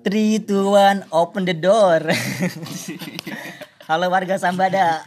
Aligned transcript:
Three, 0.00 0.40
two, 0.40 0.72
one, 0.72 1.04
open 1.12 1.44
the 1.44 1.52
door. 1.52 2.00
Halo 3.90 4.08
warga 4.08 4.40
Sambada. 4.40 5.04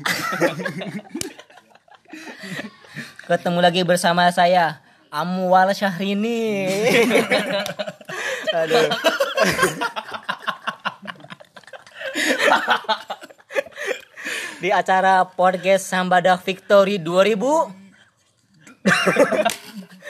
Ketemu 3.25 3.59
lagi 3.63 3.81
bersama 3.81 4.29
saya 4.29 4.83
Amwal 5.09 5.73
Syahrini. 5.73 6.69
Aduh. 8.59 8.89
Di 14.61 14.69
acara 14.69 15.25
podcast 15.25 15.89
Sambada 15.89 16.37
Victory 16.37 17.01
2000 17.01 17.83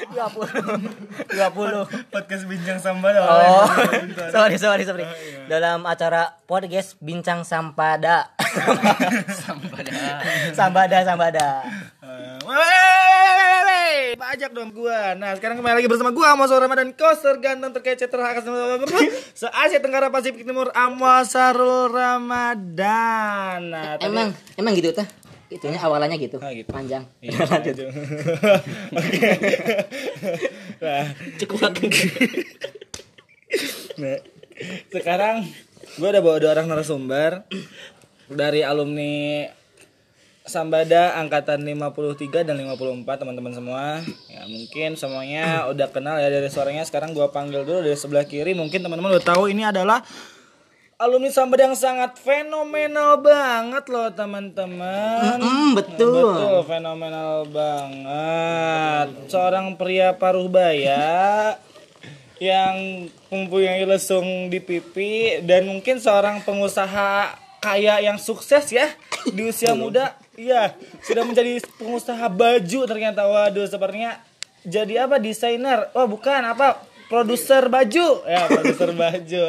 20 0.04 1.32
20 1.32 2.12
podcast 2.12 2.44
bincang 2.44 2.80
sambal 2.80 3.16
Oh, 3.24 3.68
sorry, 4.36 4.60
sorry, 4.60 4.84
sorry. 4.84 5.06
Dalam 5.48 5.88
acara 5.88 6.36
podcast 6.44 7.00
Bincang 7.00 7.48
Sampada. 7.48 8.32
Sampada. 9.32 9.92
Sambada, 10.52 10.98
Sambada. 11.04 11.48
Pajak 14.14 14.52
dong 14.52 14.72
gua. 14.72 15.16
Nah, 15.16 15.36
sekarang 15.36 15.60
kembali 15.60 15.84
lagi 15.84 15.90
bersama 15.90 16.12
gua 16.12 16.36
Amos 16.36 16.52
Ramadan 16.52 16.92
Koster 16.96 17.38
ganteng 17.40 17.72
terkece 17.76 18.08
terhakas 18.08 18.44
se 19.34 19.48
Asia 19.50 19.80
Tenggara 19.80 20.12
Pasifik 20.12 20.44
Timur 20.44 20.70
Amos 20.76 21.32
Sarul 21.32 21.92
Ramadan. 21.92 23.60
Nah, 23.72 23.96
Emang, 24.00 24.36
emang 24.60 24.74
gitu 24.76 24.92
tah? 24.92 25.08
Itunya 25.54 25.78
awalannya 25.78 26.18
gitu, 26.18 26.42
Ah, 26.42 26.50
gitu. 26.50 26.66
panjang. 26.74 27.06
Iya, 27.22 27.38
Lanjut. 27.54 27.76
Nah, 30.82 31.06
Cukup 31.38 31.58
Nah, 33.94 34.18
sekarang 34.90 35.46
gue 36.02 36.08
udah 36.10 36.22
bawa 36.26 36.38
dua 36.42 36.52
orang 36.58 36.66
narasumber 36.66 37.46
dari 38.26 38.66
alumni 38.66 39.46
Sambada 40.44 41.16
angkatan 41.16 41.64
53 41.64 42.44
dan 42.44 42.60
54 42.60 43.08
teman-teman 43.16 43.56
semua. 43.56 44.04
Ya 44.28 44.44
mungkin 44.44 45.00
semuanya 45.00 45.72
udah 45.72 45.88
kenal 45.88 46.20
ya 46.20 46.28
dari 46.28 46.52
suaranya. 46.52 46.84
Sekarang 46.84 47.16
gua 47.16 47.32
panggil 47.32 47.64
dulu 47.64 47.80
dari 47.80 47.96
sebelah 47.96 48.28
kiri. 48.28 48.52
Mungkin 48.52 48.84
teman-teman 48.84 49.16
udah 49.16 49.24
tahu 49.24 49.48
ini 49.48 49.64
adalah 49.64 50.04
alumni 51.04 51.28
Sambada 51.28 51.68
yang 51.68 51.76
sangat 51.76 52.16
fenomenal 52.16 53.20
banget 53.20 53.92
loh 53.92 54.08
teman-teman. 54.16 55.36
Hmm, 55.36 55.76
betul. 55.76 56.32
Betul, 56.32 56.58
fenomenal 56.64 57.44
banget. 57.52 59.08
Seorang 59.28 59.76
pria 59.76 60.16
paruh 60.16 60.48
baya 60.48 61.60
yang 62.40 63.08
mempunyai 63.28 63.84
lesung 63.84 64.48
di 64.48 64.64
pipi 64.64 65.44
dan 65.44 65.68
mungkin 65.68 66.00
seorang 66.00 66.40
pengusaha 66.48 67.36
kaya 67.60 68.00
yang 68.00 68.16
sukses 68.16 68.72
ya 68.72 68.88
di 69.28 69.44
usia 69.52 69.76
muda. 69.76 70.16
Iya, 70.40 70.72
sudah 71.04 71.28
menjadi 71.28 71.60
pengusaha 71.84 72.32
baju 72.32 72.80
ternyata. 72.88 73.28
Waduh, 73.28 73.68
sepertinya 73.68 74.24
jadi 74.64 75.04
apa 75.04 75.20
desainer? 75.20 75.92
Oh, 75.92 76.08
bukan 76.08 76.48
apa 76.48 76.80
produser 77.14 77.70
baju 77.70 78.26
ya 78.26 78.50
produser 78.50 78.90
baju 78.98 79.46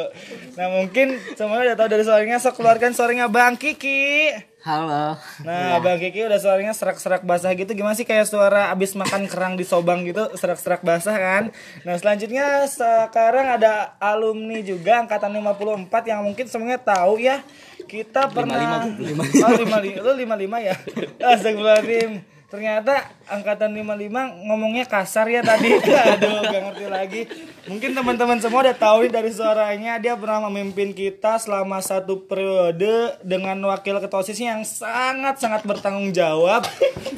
nah 0.53 0.67
mungkin 0.69 1.17
semuanya 1.33 1.73
udah 1.73 1.77
tahu 1.81 1.89
dari 1.89 2.03
suaranya 2.05 2.37
sok 2.37 2.61
keluarkan 2.61 2.93
suaranya 2.93 3.25
bang 3.25 3.57
Kiki 3.57 4.29
Halo. 4.65 5.13
Nah, 5.45 5.77
Bang 5.77 6.01
Kiki 6.01 6.25
udah 6.25 6.41
suaranya 6.41 6.73
serak-serak 6.73 7.21
basah 7.21 7.53
gitu. 7.53 7.69
Gimana 7.77 7.93
sih 7.93 8.01
kayak 8.01 8.25
suara 8.25 8.73
abis 8.73 8.97
makan 8.97 9.29
kerang 9.29 9.53
di 9.53 9.61
Sobang 9.61 10.01
gitu, 10.09 10.25
serak-serak 10.33 10.81
basah 10.81 11.13
kan? 11.13 11.43
Nah, 11.85 11.93
selanjutnya 12.01 12.65
sekarang 12.65 13.45
ada 13.45 13.93
alumni 14.01 14.65
juga 14.65 15.05
angkatan 15.05 15.37
54 15.37 16.09
yang 16.09 16.25
mungkin 16.25 16.49
semuanya 16.49 16.81
tahu 16.81 17.21
ya. 17.21 17.45
Kita 17.85 18.33
pernah 18.33 18.89
Oh, 18.89 19.53
55. 19.53 20.01
Lu 20.01 20.11
55 20.17 20.57
ya? 20.57 20.73
Astagfirullahaladzim. 21.37 22.34
Ternyata 22.55 23.11
angkatan 23.27 23.75
55 23.75 24.47
ngomongnya 24.47 24.87
kasar 24.87 25.27
ya 25.27 25.43
tadi. 25.43 25.75
Aduh, 26.15 26.39
gak 26.39 26.61
ngerti 26.71 26.85
lagi. 26.87 27.21
Mungkin 27.67 27.91
teman-teman 27.91 28.39
semua 28.39 28.63
udah 28.63 28.77
tahu 28.79 29.03
nih 29.03 29.11
dari 29.11 29.27
suaranya 29.35 29.99
dia 29.99 30.15
pernah 30.15 30.47
memimpin 30.47 30.95
kita 30.95 31.35
selama 31.35 31.83
satu 31.83 32.23
periode 32.23 33.19
dengan 33.27 33.59
wakil 33.67 33.99
ketua 33.99 34.23
OSISnya 34.23 34.55
yang 34.55 34.63
sangat-sangat 34.63 35.67
bertanggung 35.67 36.15
jawab. 36.15 36.63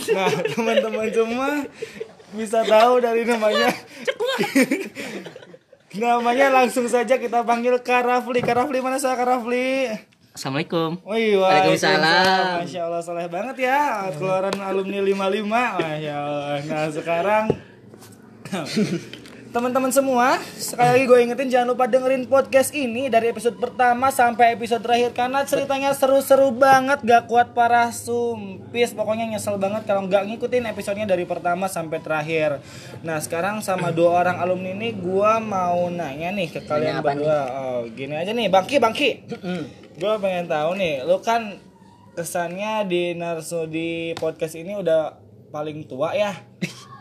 Nah, 0.08 0.32
teman-teman 0.32 1.12
semua 1.12 1.68
bisa 2.32 2.64
tahu 2.64 3.04
dari 3.04 3.28
namanya. 3.28 3.76
namanya 6.00 6.48
langsung 6.48 6.88
saja 6.88 7.20
kita 7.20 7.44
panggil 7.44 7.76
Kak 7.84 8.08
Rafli. 8.08 8.40
Kak 8.40 8.56
Rafli 8.56 8.80
mana 8.80 9.04
saya 9.04 9.20
Kak 9.20 9.28
Rafli? 9.28 9.92
Assalamualaikum. 10.38 11.02
Waalaikumsalam. 11.02 12.62
Masya 12.62 12.82
Allah 12.86 13.02
soleh 13.02 13.26
banget 13.26 13.66
ya. 13.66 14.06
Keluaran 14.14 14.54
alumni 14.62 15.02
55 15.02 15.50
Masya 15.50 16.14
Allah 16.14 16.58
Nah 16.62 16.88
sekarang 16.94 17.44
Teman-teman 19.58 19.90
semua 19.90 20.38
Sekali 20.54 20.90
lagi 20.94 21.06
gue 21.10 21.20
ingetin 21.26 21.50
Jangan 21.50 21.74
lupa 21.74 21.90
dengerin 21.90 22.30
podcast 22.30 22.70
ini 22.78 23.10
Dari 23.10 23.34
episode 23.34 23.58
pertama 23.58 24.14
sampai 24.14 24.54
episode 24.54 24.86
terakhir 24.86 25.18
Karena 25.18 25.42
ceritanya 25.42 25.90
seru-seru 25.98 26.54
banget 26.54 27.02
Gak 27.02 27.26
kuat 27.26 27.58
parah 27.58 27.90
sumpis. 27.90 28.94
Pokoknya 28.94 29.26
nyesel 29.26 29.58
banget 29.58 29.90
Kalau 29.90 30.06
gak 30.06 30.22
ngikutin 30.30 30.70
episodenya 30.70 31.10
dari 31.10 31.26
pertama 31.26 31.66
sampai 31.66 31.98
terakhir. 31.98 32.62
Nah 33.02 33.18
sekarang 33.18 33.66
sama 33.66 33.90
dua 33.90 34.22
orang 34.22 34.38
alumni 34.38 34.70
ini 34.70 34.94
Gue 34.94 35.34
mau 35.42 35.90
nanya 35.90 36.30
nih 36.30 36.54
ke 36.54 36.62
kalian 36.62 37.02
berdua. 37.02 37.42
Oh 37.58 37.82
gini 37.90 38.14
aja 38.14 38.38
nih 38.38 38.54
Bangki, 38.54 38.78
Bangki 38.78 39.10
gue 39.98 40.14
pengen 40.22 40.46
tahu 40.46 40.78
nih 40.78 41.02
lu 41.04 41.18
kan 41.20 41.58
kesannya 42.14 42.86
di 42.86 43.14
narsu 43.14 43.66
di 43.66 44.14
podcast 44.14 44.54
ini 44.54 44.78
udah 44.78 45.18
paling 45.50 45.86
tua 45.86 46.14
ya 46.14 46.34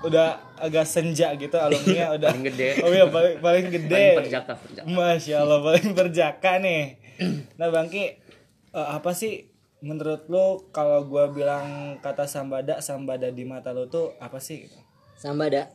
udah 0.00 0.56
agak 0.56 0.84
senja 0.84 1.32
gitu 1.34 1.56
alumni 1.56 2.08
udah 2.16 2.28
Paling 2.32 2.46
gede. 2.48 2.68
oh 2.80 2.88
iya 2.88 3.04
paling 3.08 3.36
paling 3.40 3.66
gede 3.68 4.04
Paling 4.12 4.20
perjaka, 4.24 4.52
perjaka. 4.56 4.86
masya 4.88 5.36
allah 5.40 5.60
paling 5.60 5.88
perjaka 5.92 6.50
nih 6.60 6.84
nah 7.56 7.68
bangki 7.68 8.16
eh, 8.70 8.88
apa 8.92 9.12
sih 9.12 9.48
menurut 9.80 10.24
lu 10.28 10.64
kalau 10.72 11.04
gua 11.04 11.28
bilang 11.28 11.96
kata 12.00 12.24
sambada 12.24 12.80
sambada 12.80 13.28
di 13.28 13.44
mata 13.44 13.76
lu 13.76 13.86
tuh 13.86 14.16
apa 14.18 14.40
sih 14.40 14.64
gitu? 14.64 14.78
Sambada. 15.16 15.68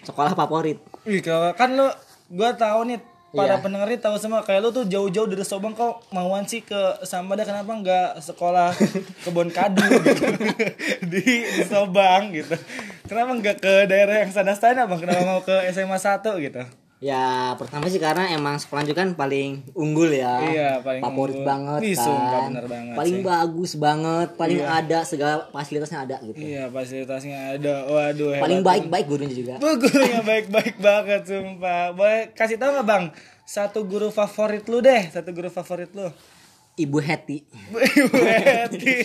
sekolah 0.05 0.37
favorit. 0.37 0.77
Ih, 1.09 1.25
kan 1.57 1.73
lu 1.73 1.89
gua 2.29 2.53
tahu 2.53 2.85
nih 2.85 3.01
para 3.35 3.59
Iya. 3.59 3.61
pendengar 3.61 3.87
ini 3.91 3.99
tahu 3.99 4.15
semua 4.15 4.41
kayak 4.41 4.63
lu 4.63 4.69
tuh 4.71 4.87
jauh-jauh 4.87 5.27
dari 5.27 5.43
Sobang 5.43 5.75
kok 5.75 6.07
mauan 6.15 6.47
sih 6.47 6.63
ke 6.63 7.03
Sambada 7.03 7.43
kenapa 7.43 7.67
nggak 7.67 8.23
sekolah 8.23 8.71
kebun 9.27 9.51
kadu 9.51 9.83
gitu. 9.83 10.25
di, 11.03 11.21
di 11.59 11.63
Sobang 11.67 12.31
gitu. 12.31 12.55
Kenapa 13.05 13.35
nggak 13.35 13.57
ke 13.59 13.73
daerah 13.91 14.23
yang 14.23 14.31
sana-sana 14.31 14.87
Bang? 14.87 15.03
Kenapa 15.03 15.21
mau 15.27 15.43
ke 15.43 15.67
SMA 15.69 15.99
1 15.99 16.23
gitu? 16.41 16.63
Ya 17.03 17.51
pertama 17.59 17.91
sih 17.91 17.99
karena 17.99 18.31
emang 18.31 18.55
kan 18.95 19.19
paling 19.19 19.67
unggul 19.75 20.15
ya. 20.15 20.39
Iya, 20.39 20.71
paling 20.79 21.03
favorit 21.03 21.35
unggul. 21.35 21.47
banget 21.47 21.81
Ih, 21.83 21.95
kan. 21.99 22.05
sumpah 22.07 22.41
bener 22.47 22.65
banget 22.71 22.95
paling 22.95 23.17
sih. 23.19 23.25
bagus 23.27 23.71
banget, 23.75 24.29
paling 24.39 24.61
ada 24.63 24.99
segala 25.03 25.33
fasilitasnya 25.51 25.99
ada 26.07 26.17
gitu. 26.23 26.39
Iya, 26.39 26.63
fasilitasnya 26.71 27.37
ada. 27.59 27.75
Waduh, 27.91 28.39
hebat 28.39 28.43
paling 28.47 28.59
banget. 28.63 28.69
baik-baik 28.87 29.05
gurunya 29.11 29.35
juga. 29.35 29.53
Bu, 29.59 29.69
gurunya 29.75 30.21
baik-baik 30.23 30.75
banget 30.79 31.21
sumpah. 31.27 31.91
Boleh 31.91 32.21
kasih 32.31 32.55
tahu 32.55 32.69
nggak 32.79 32.87
Bang? 32.87 33.05
Satu 33.43 33.83
guru 33.83 34.07
favorit 34.09 34.63
lu 34.71 34.79
deh, 34.79 35.03
satu 35.11 35.35
guru 35.35 35.51
favorit 35.51 35.91
lu. 35.91 36.07
Ibu 36.75 36.99
Hetty. 36.99 37.39
Ibu 38.03 38.19
Eti. 38.23 38.95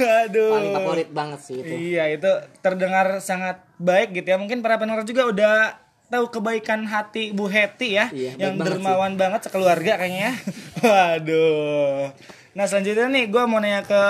Waduh. 0.00 0.52
Paling 0.52 0.72
favorit 0.80 1.08
banget 1.12 1.40
sih 1.44 1.60
itu. 1.60 1.96
Iya, 1.96 2.08
itu 2.12 2.30
terdengar 2.64 3.20
sangat 3.20 3.64
baik 3.76 4.16
gitu 4.16 4.32
ya. 4.32 4.40
Mungkin 4.40 4.64
para 4.64 4.80
pendengar 4.80 5.04
juga 5.04 5.28
udah 5.28 5.85
tahu 6.06 6.24
kebaikan 6.30 6.86
hati 6.86 7.34
Bu 7.34 7.50
Heti 7.50 7.98
ya, 7.98 8.10
Iya, 8.14 8.38
yang 8.38 8.54
banget 8.58 8.78
dermawan 8.78 9.18
banget 9.18 9.50
sekeluarga 9.50 9.98
kayaknya 9.98 10.30
ya. 10.30 10.32
Waduh. 10.86 12.14
Nah, 12.56 12.64
selanjutnya 12.64 13.10
nih 13.10 13.24
gua 13.28 13.44
mau 13.50 13.58
nanya 13.58 13.82
ke 13.82 14.02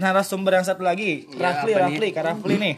narasumber 0.00 0.58
yang 0.60 0.66
satu 0.66 0.82
lagi, 0.82 1.30
Ya, 1.36 1.62
Rafli, 1.62 1.72
Rafli, 1.76 2.08
Kak 2.10 2.24
Rafli 2.26 2.54
nih. 2.58 2.74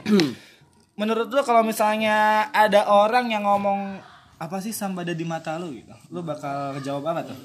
Menurut 1.01 1.33
lu 1.33 1.41
kalau 1.43 1.65
misalnya 1.65 2.49
ada 2.53 2.87
orang 2.87 3.33
yang 3.33 3.49
ngomong 3.49 3.97
apa 4.37 4.59
sih 4.61 4.75
sambada 4.77 5.17
di 5.17 5.25
mata 5.25 5.57
lu 5.57 5.73
gitu, 5.73 5.95
lu 6.13 6.21
bakal 6.21 6.77
jawab 6.85 7.17
apa 7.17 7.33
tuh? 7.33 7.39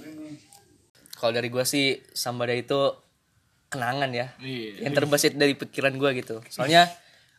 Kalau 1.17 1.33
dari 1.33 1.49
gue 1.49 1.65
sih 1.65 1.97
Sambada 2.13 2.53
itu 2.53 2.93
kenangan 3.73 4.13
ya. 4.13 4.37
Yang 4.77 4.93
terbesit 4.93 5.33
dari 5.33 5.57
pikiran 5.57 5.97
gue 5.97 6.09
gitu. 6.21 6.45
Soalnya 6.45 6.85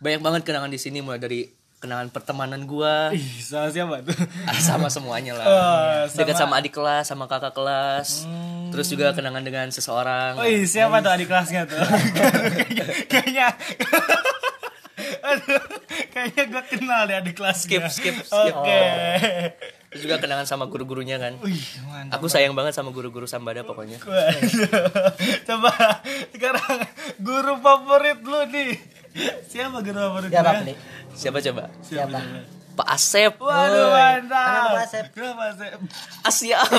banyak 0.02 0.18
banget 0.18 0.42
kenangan 0.42 0.70
di 0.70 0.82
sini 0.82 0.98
mulai 0.98 1.22
dari 1.22 1.46
kenangan 1.78 2.10
pertemanan 2.10 2.66
gue 2.66 2.94
Ih, 3.14 3.38
sama 3.38 3.70
siapa 3.70 4.02
tuh? 4.02 4.18
sama 4.58 4.90
semuanya 4.90 5.38
lah. 5.38 5.46
Oh, 5.46 6.10
Dekat 6.10 6.34
sama 6.34 6.58
adik 6.58 6.74
kelas, 6.74 7.06
sama 7.06 7.30
kakak 7.30 7.54
kelas. 7.54 8.26
Terus 8.74 8.86
juga 8.90 9.14
kenangan 9.14 9.42
dengan 9.42 9.70
seseorang. 9.70 10.42
Wih, 10.42 10.66
siapa 10.66 10.98
tuh 10.98 11.10
adik 11.14 11.30
kelasnya 11.30 11.70
tuh? 11.70 11.78
kayaknya 13.10 13.54
Aduh, 14.98 15.62
kayaknya 16.10 16.44
gue 16.50 16.62
kenal 16.66 17.00
deh 17.06 17.16
adik 17.16 17.34
kelas 17.38 17.62
Skip, 17.62 17.86
skip, 17.88 18.16
skip. 18.26 18.54
Oke. 18.54 18.82
Terus 19.88 20.00
juga 20.04 20.20
kenangan 20.20 20.44
sama 20.44 20.68
guru-gurunya 20.68 21.16
kan. 21.16 21.38
Wih, 21.40 21.62
mantap. 21.86 22.20
Aku 22.20 22.26
sayang 22.28 22.52
banget 22.52 22.76
sama 22.76 22.90
guru-guru 22.92 23.24
Sambada 23.24 23.62
pokoknya. 23.64 24.02
Coba 25.48 25.72
sekarang 26.34 26.84
guru 27.22 27.54
favorit 27.62 28.18
lu 28.20 28.40
nih. 28.52 28.76
Siapa 29.48 29.80
guru 29.80 29.96
favorit 29.96 30.28
Siapa, 30.28 30.50
lu? 30.60 30.74
Siapa 31.18 31.38
coba? 31.42 31.66
Siapa? 31.82 32.18
Pak 32.78 32.88
Asep. 32.88 33.34
Waduh, 33.36 33.90
mantap. 33.90 34.38
Kenapa 34.38 34.68
Pak 34.70 34.84
Asep? 34.86 35.04
Kenapa 35.10 35.42
Asep? 35.50 35.78
Asiap. 36.22 36.68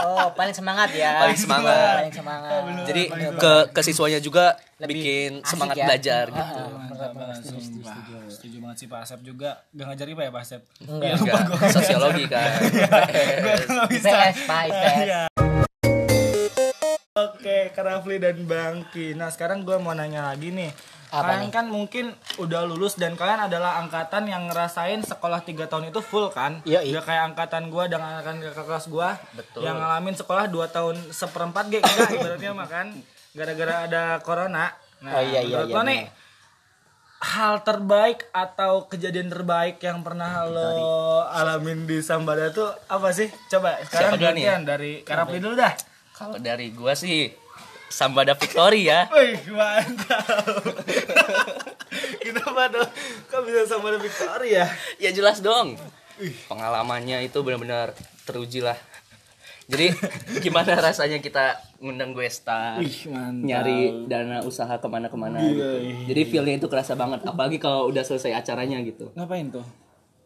Oh, 0.00 0.32
paling 0.32 0.56
semangat 0.56 0.90
ya. 0.92 1.20
Paling 1.20 1.36
semangat. 1.36 1.94
Paling 2.00 2.14
semangat. 2.14 2.60
Jadi 2.88 3.02
ke 3.36 3.52
ke 3.68 3.80
siswanya 3.84 4.16
juga 4.16 4.56
bikin 4.80 5.44
asik 5.44 5.52
semangat 5.52 5.76
ya. 5.76 5.84
belajar 5.86 6.24
Ah, 6.26 6.36
gitu. 6.40 6.56
ah. 6.58 6.68
Mantap 6.80 7.12
banget, 7.12 7.36
sumpah. 7.44 7.96
Setuju 8.26 8.56
banget 8.58 8.76
sih 8.80 8.86
Pak 8.88 9.00
Asep 9.04 9.20
juga. 9.20 9.50
Gak 9.70 9.86
ngajar 9.86 10.06
IPA 10.08 10.22
ya 10.24 10.32
Pak 10.32 10.42
Asep? 10.42 10.60
Enggak. 10.80 11.10
Enggak, 11.20 11.40
sosiologi 11.70 12.24
kan. 12.26 12.48
Gak 13.68 13.88
bisa. 13.92 14.08
IPS, 14.08 14.36
Pak, 14.48 14.60
IPS. 14.64 14.96
Iya. 15.04 15.22
Oke, 17.12 17.58
Kak 17.70 17.84
Rafli 17.84 18.16
dan 18.16 18.40
Bang 18.46 18.88
Ki. 18.88 19.12
Nah, 19.12 19.28
sekarang 19.28 19.60
gue 19.60 19.76
mau 19.76 19.92
nanya 19.92 20.24
lagi 20.24 20.48
nih. 20.48 20.72
Apa 21.10 21.34
kalian 21.34 21.50
nih? 21.50 21.52
kan 21.52 21.66
mungkin 21.66 22.06
udah 22.38 22.62
lulus 22.64 22.94
dan 22.94 23.18
kalian 23.18 23.50
adalah 23.50 23.82
angkatan 23.82 24.30
yang 24.30 24.46
ngerasain 24.46 25.02
sekolah 25.02 25.42
3 25.42 25.66
tahun 25.66 25.90
itu 25.90 25.98
full 25.98 26.30
kan? 26.30 26.62
Iya, 26.62 26.86
iya. 26.86 26.94
Udah 26.94 27.02
kayak 27.02 27.22
angkatan 27.34 27.66
gue 27.66 27.84
dan 27.90 27.98
angkatan 27.98 28.34
kakak 28.46 28.66
kelas 28.70 28.86
gue 28.86 29.08
Betul. 29.34 29.60
yang 29.66 29.76
ngalamin 29.76 30.14
sekolah 30.14 30.46
2 30.46 30.70
tahun 30.70 30.96
seperempat 31.10 31.64
gak 31.66 31.82
enggak 31.82 32.08
ibaratnya 32.16 32.50
mah 32.54 32.68
kan 32.70 32.86
gara-gara 33.34 33.74
ada 33.90 34.02
corona. 34.22 34.70
Nah, 35.02 35.12
Oh, 35.18 35.22
iya, 35.24 35.40
iya, 35.42 35.64
iya, 35.64 35.74
lo 35.74 35.82
iya. 35.82 35.88
nih 35.88 36.02
hal 37.20 37.60
terbaik 37.60 38.32
atau 38.32 38.88
kejadian 38.88 39.28
terbaik 39.28 39.76
yang 39.84 40.00
pernah 40.00 40.48
lo 40.48 41.20
alamin 41.28 41.84
di 41.84 42.00
Sambada 42.00 42.48
tuh 42.48 42.70
apa 42.88 43.12
sih? 43.12 43.28
Coba 43.50 43.76
sekarang 43.84 44.16
gantian 44.16 44.64
dari 44.64 45.04
Kak 45.04 45.26
Rafli 45.26 45.36
dulu 45.36 45.52
dah. 45.52 45.72
Kalau 46.16 46.36
dari 46.40 46.72
gua 46.72 46.92
sih 46.96 47.28
Sambada 47.90 48.38
Victory 48.38 48.86
ya. 48.86 49.10
Wih, 49.10 49.34
mantap. 49.50 50.22
Kenapa 52.22 52.70
tuh? 52.70 52.86
Kok 53.26 53.40
bisa 53.42 53.66
sama 53.66 53.90
ada 53.90 53.98
Victoria? 53.98 54.70
Ya 55.02 55.10
jelas 55.10 55.42
dong. 55.42 55.74
Pengalamannya 56.46 57.26
itu 57.26 57.42
benar-benar 57.42 57.98
teruji 58.22 58.62
lah. 58.62 58.78
Jadi 59.70 59.90
gimana 60.42 60.78
rasanya 60.78 61.18
kita 61.18 61.58
ngundang 61.78 62.14
gue 62.14 62.26
star, 62.26 62.82
mantap. 62.82 63.46
nyari 63.46 64.06
dana 64.10 64.42
usaha 64.42 64.78
ke 64.78 64.86
mana-kemana 64.90 65.38
gitu. 65.46 65.66
Jadi 66.10 66.22
feelnya 66.26 66.54
itu 66.62 66.66
kerasa 66.70 66.94
banget. 66.98 67.22
Apalagi 67.26 67.58
kalau 67.62 67.90
udah 67.90 68.02
selesai 68.06 68.34
acaranya 68.34 68.82
gitu. 68.86 69.10
Ngapain 69.14 69.50
tuh? 69.50 69.66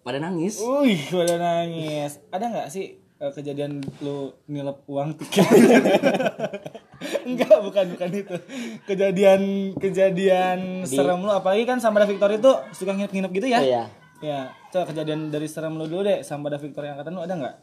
Pada 0.05 0.21
nangis. 0.21 0.61
Wih, 0.61 1.01
pada 1.13 1.41
nangis. 1.41 2.21
Ada 2.29 2.45
nggak 2.53 2.69
sih 2.73 3.04
eh, 3.25 3.32
kejadian 3.32 3.73
lu 3.99 4.17
nilep 4.44 4.85
uang 4.85 5.17
tiket? 5.17 5.49
Enggak, 7.25 7.56
bukan 7.61 7.85
bukan 7.91 8.11
itu. 8.12 8.37
Kejadian 8.85 9.41
kejadian 9.75 10.85
serem 10.85 11.21
lu 11.21 11.31
apalagi 11.31 11.65
kan 11.65 11.81
sama 11.81 11.99
ada 11.99 12.06
Victoria 12.06 12.37
itu 12.37 12.53
suka 12.73 12.93
nginep-nginep 12.93 13.31
gitu 13.32 13.47
ya? 13.47 13.61
Iya. 13.61 13.82
Ya, 14.21 14.41
coba 14.71 14.88
kejadian 14.88 15.29
dari 15.29 15.44
serem 15.44 15.75
lu 15.75 15.85
dulu 15.85 16.00
deh 16.03 16.21
sama 16.21 16.49
ada 16.49 16.56
Victoria 16.56 16.93
angkatan 16.93 17.12
lu 17.12 17.21
ada 17.21 17.35
nggak? 17.35 17.55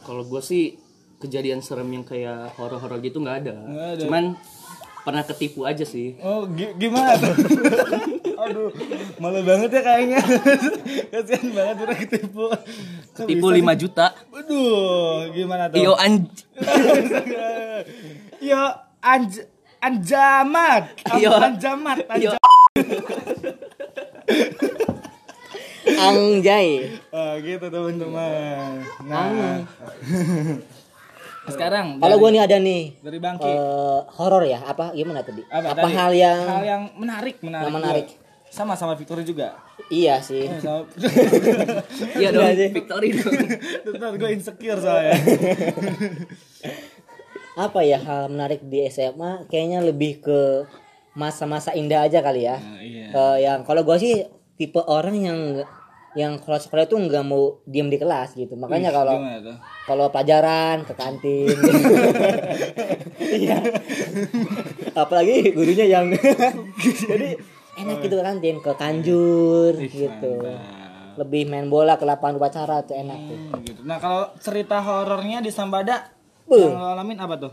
Kalau 0.00 0.22
gue 0.22 0.38
sih 0.38 0.78
kejadian 1.18 1.58
serem 1.58 1.90
yang 1.90 2.02
kayak 2.02 2.54
horor-horor 2.54 2.98
gitu 2.98 3.18
nggak 3.18 3.36
ada. 3.42 3.54
Ada. 3.94 4.02
Cuman 4.06 4.38
pernah 5.02 5.24
ketipu 5.24 5.64
aja 5.64 5.82
sih. 5.82 6.14
Oh, 6.20 6.46
gi- 6.46 6.74
gimana 6.76 7.14
tuh? 7.16 7.34
Aduh, 8.38 8.70
malu 9.18 9.42
banget 9.42 9.70
ya 9.72 9.82
kayaknya. 9.82 10.20
Kasihan 11.12 11.46
banget 11.50 11.76
udah 11.80 11.96
ketipu. 11.98 12.44
Kok 13.12 13.26
Tipu 13.26 13.46
bisa 13.50 13.58
5 13.66 13.74
juta. 13.76 14.06
sih? 14.08 14.30
Waduh, 14.30 14.70
gimana 15.32 15.64
tuh? 15.66 15.76
Iyo 15.76 15.92
anj 15.94 16.22
Yo 18.50 18.62
anj 19.00 19.32
anjamat. 19.78 20.84
Yo. 21.18 21.34
anjamat. 21.34 21.98
Yo. 22.16 22.32
Anjay. 25.88 26.68
Ah, 27.10 27.40
gitu 27.40 27.66
teman-teman. 27.66 28.84
Nah. 29.02 29.64
Sekarang 31.48 31.96
Kalau 31.96 32.16
gue 32.18 32.30
nih 32.30 32.42
ada 32.44 32.60
nih 32.60 32.92
dari 33.00 33.16
Bangki. 33.16 33.48
eh 33.48 33.98
horor 34.14 34.44
ya 34.44 34.60
apa 34.62 34.92
gimana 34.92 35.24
tadi? 35.24 35.40
apa, 35.42 35.72
Apa, 35.72 35.80
tadi? 35.80 35.96
hal 35.96 36.12
yang 36.12 36.38
hal 36.44 36.60
yang 36.62 36.82
menarik, 36.94 37.40
menarik. 37.40 37.64
Yang 37.64 37.72
menarik. 37.72 38.06
Sama 38.48 38.72
sama 38.74 38.92
Victoria 38.92 39.22
juga. 39.22 39.48
iya 39.88 40.18
sih. 40.18 40.44
Eh, 40.44 40.58
sama 40.58 40.88
Iya 42.20 42.28
dong, 42.30 42.42
Iya 42.42 42.54
sih. 42.54 42.68
Victory 42.70 43.08
dong. 43.14 43.34
Gue 44.14 44.30
insecure 44.32 44.78
soalnya. 44.78 45.14
Apa 47.58 47.82
ya 47.82 47.98
hal 47.98 48.28
menarik 48.28 48.62
di 48.62 48.86
SMA? 48.88 49.44
Kayaknya 49.46 49.78
lebih 49.82 50.22
ke 50.22 50.40
masa-masa 51.12 51.72
indah 51.72 52.06
aja 52.06 52.20
kali 52.20 52.46
ya. 52.46 52.56
iya. 52.78 53.10
Eh, 53.10 53.36
yang 53.42 53.62
kalau 53.62 53.82
gue 53.82 53.96
sih 53.96 54.14
tipe 54.54 54.78
orang 54.80 55.16
yang 55.18 55.40
yang 56.14 56.34
kalau 56.36 56.56
sekolah 56.56 56.82
itu 56.82 56.96
nggak 56.96 57.22
mau 57.22 57.60
diem 57.62 57.86
di 57.86 57.94
kelas 57.94 58.32
gitu. 58.32 58.54
Makanya 58.54 58.90
kalau 58.90 59.18
Gimana 59.18 59.38
tuh? 59.40 59.56
kalau 59.84 60.06
pelajaran 60.08 60.82
ke 60.82 60.92
kantin 60.92 61.48
iya 63.38 63.56
apalagi 64.92 65.48
gurunya 65.50 65.86
yang 65.86 66.12
jadi 66.98 67.38
enak 67.78 67.96
gitu 68.00 68.14
ke 68.14 68.24
kantin 68.24 68.56
ke 68.58 68.72
kanjur 68.74 69.72
gitu 69.78 70.32
lebih 71.14 71.42
main 71.44 71.66
bola 71.66 71.94
ke 71.94 72.04
lapangan 72.04 72.36
upacara 72.36 72.82
tuh 72.82 72.94
enak 72.94 73.18
tuh 73.20 73.38
Hmm, 73.40 73.58
gitu. 73.60 73.80
Nah, 73.82 73.98
kalau 73.98 74.30
cerita 74.36 74.78
horornya 74.78 75.38
di 75.38 75.48
Sambada 75.48 76.14
Beuh. 76.44 76.62
yang 76.64 76.76
lo 76.76 76.88
alamin 76.92 77.16
apa 77.16 77.34
tuh? 77.36 77.52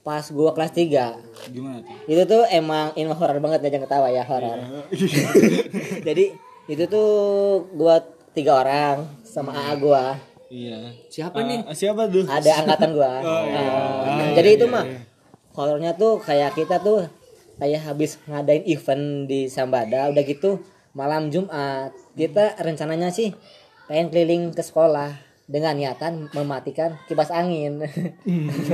pas 0.00 0.24
gua 0.26 0.50
kelas 0.50 0.72
3 0.72 1.52
Gimana 1.52 1.78
tuh? 1.78 1.94
itu 2.06 2.22
tuh 2.24 2.42
emang 2.48 2.90
ini 2.94 3.06
horor 3.08 3.38
banget 3.38 3.60
ya 3.60 3.68
jangan 3.70 3.84
ketawa 3.84 4.08
ya 4.08 4.22
horor 4.22 4.58
jadi 6.06 6.24
itu 6.66 6.84
tuh 6.86 7.08
gua 7.72 8.00
tiga 8.30 8.56
orang 8.56 8.96
sama 9.22 9.52
AA 9.52 9.74
gua 9.76 10.04
Iya. 10.48 10.96
Siapa 11.06 11.44
nih? 11.44 11.60
Ah, 11.62 11.76
siapa 11.76 12.08
tuh? 12.08 12.24
ada 12.24 12.50
angkatan 12.56 12.90
gua 12.90 13.20
Nah, 14.16 14.32
jadi 14.32 14.56
itu 14.56 14.64
mah 14.64 14.80
horornya 15.52 15.92
tuh 15.92 16.16
kayak 16.18 16.56
kita 16.56 16.80
tuh 16.80 17.04
kayak 17.58 17.82
habis 17.84 18.16
ngadain 18.30 18.64
event 18.64 19.26
di 19.26 19.50
Sambada 19.50 20.08
udah 20.08 20.22
gitu 20.22 20.62
malam 20.94 21.28
Jumat 21.28 21.92
kita 22.14 22.58
rencananya 22.62 23.10
sih 23.10 23.34
pengen 23.90 24.10
keliling 24.10 24.54
ke 24.54 24.62
sekolah 24.62 25.28
dengan 25.48 25.72
niatan 25.72 26.28
mematikan 26.36 27.00
kipas 27.08 27.32
angin 27.32 27.80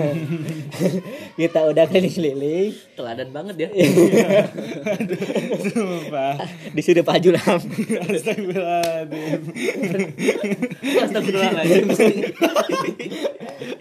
kita 1.39 1.71
udah 1.71 1.87
keliling-keliling 1.87 2.75
Teladan 2.99 3.31
banget 3.31 3.55
ya. 3.63 3.69
Sumpah. 5.71 6.35
disuruh 6.75 7.07
Pak 7.07 7.19
Julam 7.23 7.59
Astagfirullahaladzim. 8.11 9.41
Astagfirullahaladzim. 10.83 11.87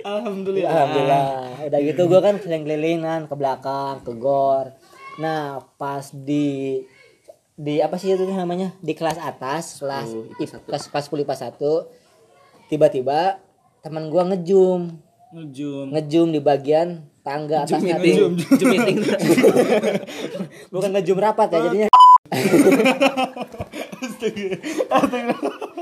Alhamdulillah. 0.05 0.69
Alhamdulillah. 0.69 1.25
Udah 1.65 1.79
gitu 1.81 2.01
gue 2.05 2.21
kan 2.21 2.35
keliling-kelilingan 2.37 3.25
ke 3.25 3.33
belakang, 3.33 4.05
ke 4.05 4.13
gor. 4.21 4.69
Nah, 5.15 5.61
pas 5.75 6.09
di 6.09 6.79
di 7.53 7.77
apa 7.77 7.93
sih 7.95 8.09
itu 8.09 8.23
namanya? 8.25 8.73
Di 8.79 8.91
kelas 8.91 9.15
atas, 9.15 9.77
kelas 9.77 10.07
ip- 10.37 10.61
kelas 10.65 10.87
kelas 10.87 11.03
10 11.07 11.21
IPA 11.21 11.35
1. 11.53 11.85
Tiba-tiba 12.65 13.37
teman 13.79 14.07
gua 14.07 14.23
ngejum, 14.25 14.95
Ngejum. 15.31 15.85
ngejum 15.91 16.27
di 16.29 16.39
bagian 16.39 17.01
tangga. 17.21 17.63
Zoom 17.63 17.83
meeting. 17.83 18.35
Bukan 20.73 20.89
ngejum 20.91 21.17
rapat 21.17 21.47
ya 21.49 21.57
jadinya. 21.61 21.87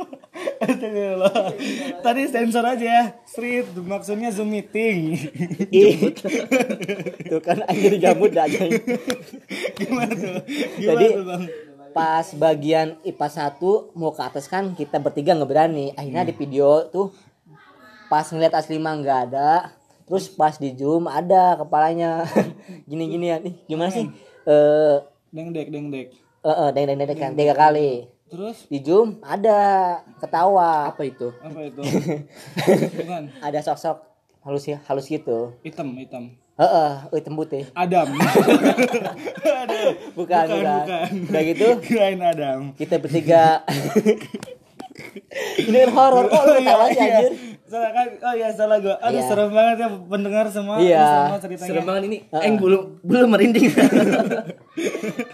Tadi 2.05 2.21
sensor 2.27 2.65
aja 2.65 2.85
ya. 2.85 3.03
Street 3.23 3.71
maksudnya 3.77 4.33
Zoom 4.33 4.49
meeting. 4.51 5.15
Ih. 5.73 6.11
Tuh 7.29 7.41
kan 7.41 7.61
anjir 7.65 7.95
jamut 7.97 8.33
dah 8.33 8.45
aja. 8.49 8.65
Gimana 9.77 10.13
tuh? 10.13 10.41
Gimana 10.47 10.81
Jadi 10.81 11.05
tuh, 11.13 11.25
Bang? 11.25 11.43
pas 11.91 12.23
bagian 12.39 12.95
IPA 13.03 13.27
1 13.51 13.99
mau 13.99 14.15
ke 14.15 14.23
atas 14.23 14.47
kan 14.47 14.71
kita 14.71 14.95
bertiga 14.97 15.35
nggak 15.35 15.49
berani 15.51 15.91
akhirnya 15.99 16.23
di 16.23 16.33
video 16.33 16.87
tuh 16.87 17.11
pas 18.07 18.23
ngeliat 18.31 18.55
asli 18.55 18.79
mah 18.79 18.95
nggak 18.95 19.19
ada 19.31 19.75
terus 20.07 20.31
pas 20.31 20.55
di 20.55 20.71
zoom 20.71 21.11
ada 21.11 21.59
kepalanya 21.59 22.23
gini 22.89 23.11
gini 23.11 23.25
ya 23.27 23.37
nih 23.43 23.55
gimana 23.67 23.91
sih 23.91 24.07
eh 24.47 24.95
Deng 25.31 25.55
dek 25.55 25.67
deng 25.71 25.87
dek. 25.91 26.07
eh 26.43 26.47
eh, 26.47 26.69
deng 26.75 26.85
deng 26.91 26.99
deng 27.11 27.35
tiga 27.35 27.55
kali 27.55 28.07
Terus 28.31 28.63
di 28.65 28.79
zoom 28.79 29.19
ada 29.19 29.59
ketawa 30.17 30.87
Apa 30.87 31.03
itu? 31.03 31.35
apa 31.37 31.59
itu? 31.61 31.81
Bukan. 32.97 33.23
ada 33.37 33.59
sosok 33.59 33.99
halus 34.41 34.65
ya 34.65 34.79
halus 34.87 35.05
gitu 35.05 35.51
Hitam, 35.61 35.91
hitam. 35.93 36.31
Heeh, 36.55 36.91
hitam 37.11 37.33
putih. 37.35 37.67
Adam. 37.73 38.07
Aduh. 39.61 39.91
Bukan, 40.13 40.45
Bukan, 40.45 40.47
bukan. 40.47 40.79
bukan. 40.79 41.09
Udah 41.27 41.41
gitu 41.43 41.65
Kirain 41.81 42.21
Adam. 42.21 42.59
kita 42.73 42.95
bertiga 42.97 43.61
ini 45.61 45.77
kan 45.77 45.91
horor 45.91 46.25
kok 46.27 46.41
lu 46.43 46.53
ketawa 46.57 46.85
sih 46.87 46.99
iya. 46.99 47.19
anjir 47.19 47.33
Salah 47.65 47.87
kan? 47.89 48.07
Oh 48.19 48.33
iya 48.35 48.51
salah 48.51 48.77
gua. 48.79 48.99
Aduh 48.99 49.15
Iya. 49.15 49.27
serem 49.27 49.47
banget 49.49 49.75
ya 49.79 49.87
pendengar 49.87 50.45
semua. 50.47 50.75
Iya. 50.77 50.99
Ini 50.99 51.23
Sama 51.23 51.39
ceritanya. 51.39 51.69
Serem 51.71 51.85
banget 51.85 52.03
ini. 52.03 52.17
Eng 52.29 52.55
belum 52.59 52.81
belum 52.99 53.27
merinding. 53.31 53.71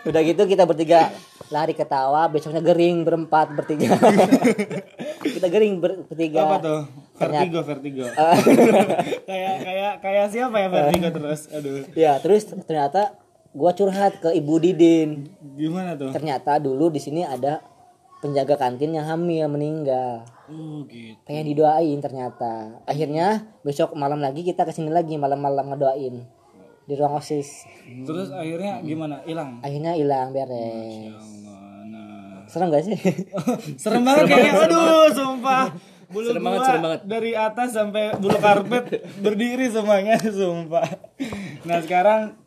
udah 0.06 0.22
gitu 0.24 0.42
kita 0.46 0.64
bertiga 0.64 1.10
lari 1.50 1.72
ketawa 1.72 2.28
besoknya 2.28 2.60
gering 2.60 3.02
berempat 3.02 3.52
bertiga 3.52 3.96
kita 5.26 5.48
gering 5.48 5.78
ber- 5.78 6.04
bertiga 6.06 6.44
Apa 6.44 6.58
tuh? 6.60 6.82
Vertigo, 7.18 7.60
vertigo. 7.62 8.06
kayak 9.30 9.56
kayak 9.60 9.94
kayak 10.00 10.26
siapa 10.28 10.56
ya 10.56 10.68
vertigo 10.68 11.08
terus? 11.10 11.42
Aduh. 11.50 11.82
ya 11.94 12.14
terus 12.18 12.44
ternyata 12.46 13.16
gua 13.50 13.72
curhat 13.72 14.20
ke 14.20 14.30
ibu 14.34 14.56
Didin 14.58 15.26
Gimana 15.56 15.96
tuh? 15.96 16.12
ternyata 16.12 16.58
dulu 16.58 16.88
di 16.88 17.00
sini 17.00 17.24
ada 17.24 17.64
penjaga 18.18 18.54
kantin 18.56 18.92
yang 18.92 19.06
hamil 19.06 19.48
meninggal 19.48 20.26
Oh 20.48 20.84
gitu. 20.86 21.16
pengen 21.24 21.48
didoain 21.48 21.98
ternyata 21.98 22.82
akhirnya 22.84 23.46
besok 23.62 23.94
malam 23.94 24.18
lagi 24.18 24.42
kita 24.42 24.62
ke 24.62 24.72
sini 24.72 24.88
lagi 24.90 25.14
malam-malam 25.14 25.70
ngedoain 25.70 26.24
di 26.84 26.94
ruang 26.94 27.18
osis 27.18 27.68
Terus 27.84 28.32
akhirnya 28.32 28.80
gimana? 28.80 29.20
Hilang. 29.22 29.60
akhirnya 29.60 29.92
hilang 29.94 30.32
beres. 30.32 31.37
Serem 32.48 32.68
gak 32.68 32.84
sih 32.84 32.98
Serem 33.82 34.02
banget 34.02 34.24
kayaknya. 34.26 34.54
Aduh, 34.66 35.08
sumpah. 35.12 35.66
Bulu 36.08 36.32
Serem 36.32 36.40
banget, 36.42 36.62
serem 36.64 36.82
banget. 36.82 37.02
dari 37.04 37.32
atas 37.36 37.70
sampai 37.72 38.16
bulu 38.16 38.38
karpet 38.38 38.86
berdiri 39.20 39.68
semuanya, 39.68 40.16
sumpah. 40.40 40.88
Nah, 41.62 41.84
sekarang 41.84 42.40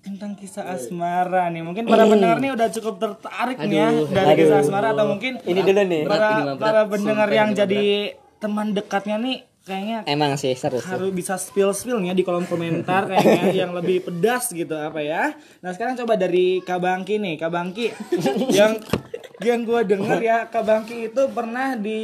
tentang 0.00 0.32
kisah 0.32 0.64
asmara 0.64 1.50
nih. 1.50 1.60
Mungkin 1.60 1.84
para 1.84 2.06
pendengar 2.06 2.38
nih 2.38 2.54
udah 2.54 2.68
cukup 2.70 2.94
tertarik 2.96 3.58
nih 3.60 3.76
ya 3.76 3.88
dari 4.06 4.32
kisah 4.38 4.62
asmara 4.62 4.94
atau 4.94 5.10
mungkin 5.10 5.42
ini 5.42 5.60
dulu 5.60 5.82
nih 5.84 6.02
Berat 6.06 6.16
para, 6.16 6.38
berat. 6.40 6.56
para 6.56 6.82
pendengar 6.86 7.28
yang 7.28 7.48
mah 7.50 7.58
jadi 7.58 7.84
teman 8.40 8.72
dekatnya 8.72 9.20
nih 9.20 9.38
kayaknya 9.60 9.98
emang 10.08 10.40
sih 10.40 10.56
seru 10.56 10.80
harus 10.80 11.12
bisa 11.12 11.36
spill 11.36 11.76
spillnya 11.76 12.16
di 12.16 12.24
kolom 12.24 12.48
komentar 12.48 13.04
kayaknya 13.04 13.52
yang 13.68 13.76
lebih 13.76 14.00
pedas 14.00 14.48
gitu 14.50 14.72
apa 14.72 15.04
ya 15.04 15.36
nah 15.60 15.70
sekarang 15.70 16.00
coba 16.00 16.16
dari 16.16 16.64
Kabangki 16.64 17.20
nih 17.20 17.36
Kabangki 17.36 17.92
yang 18.56 18.80
yang 19.40 19.64
gue 19.64 19.80
denger 19.88 20.20
ya 20.20 20.38
Kabangki 20.46 21.08
itu 21.08 21.22
pernah 21.32 21.72
di 21.72 22.00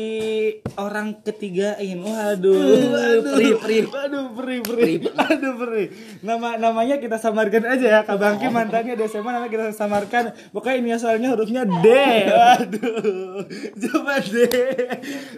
orang 0.80 1.20
ketigain 1.20 2.00
waduh 2.00 2.56
waduh 2.88 3.34
Perih, 3.36 3.54
perih. 3.60 3.84
waduh 3.92 4.26
perih 4.32 4.60
perih. 4.64 4.94
Aduh 5.12 5.52
perih. 5.60 5.86
Nama 6.24 6.56
namanya 6.56 6.96
kita 6.96 7.20
samarkan 7.20 7.68
aja 7.68 7.86
ya 7.86 8.00
Kabangki 8.02 8.48
mantannya 8.48 8.96
di 8.96 9.04
SMA 9.04 9.28
namanya 9.28 9.52
kita 9.52 9.66
samarkan. 9.70 10.32
Pokoknya 10.48 10.76
ini 10.80 10.90
asalnya 10.96 11.28
hurufnya 11.36 11.68
D. 11.68 11.86
Waduh. 12.32 13.44
Coba 13.84 14.16
D. 14.18 14.36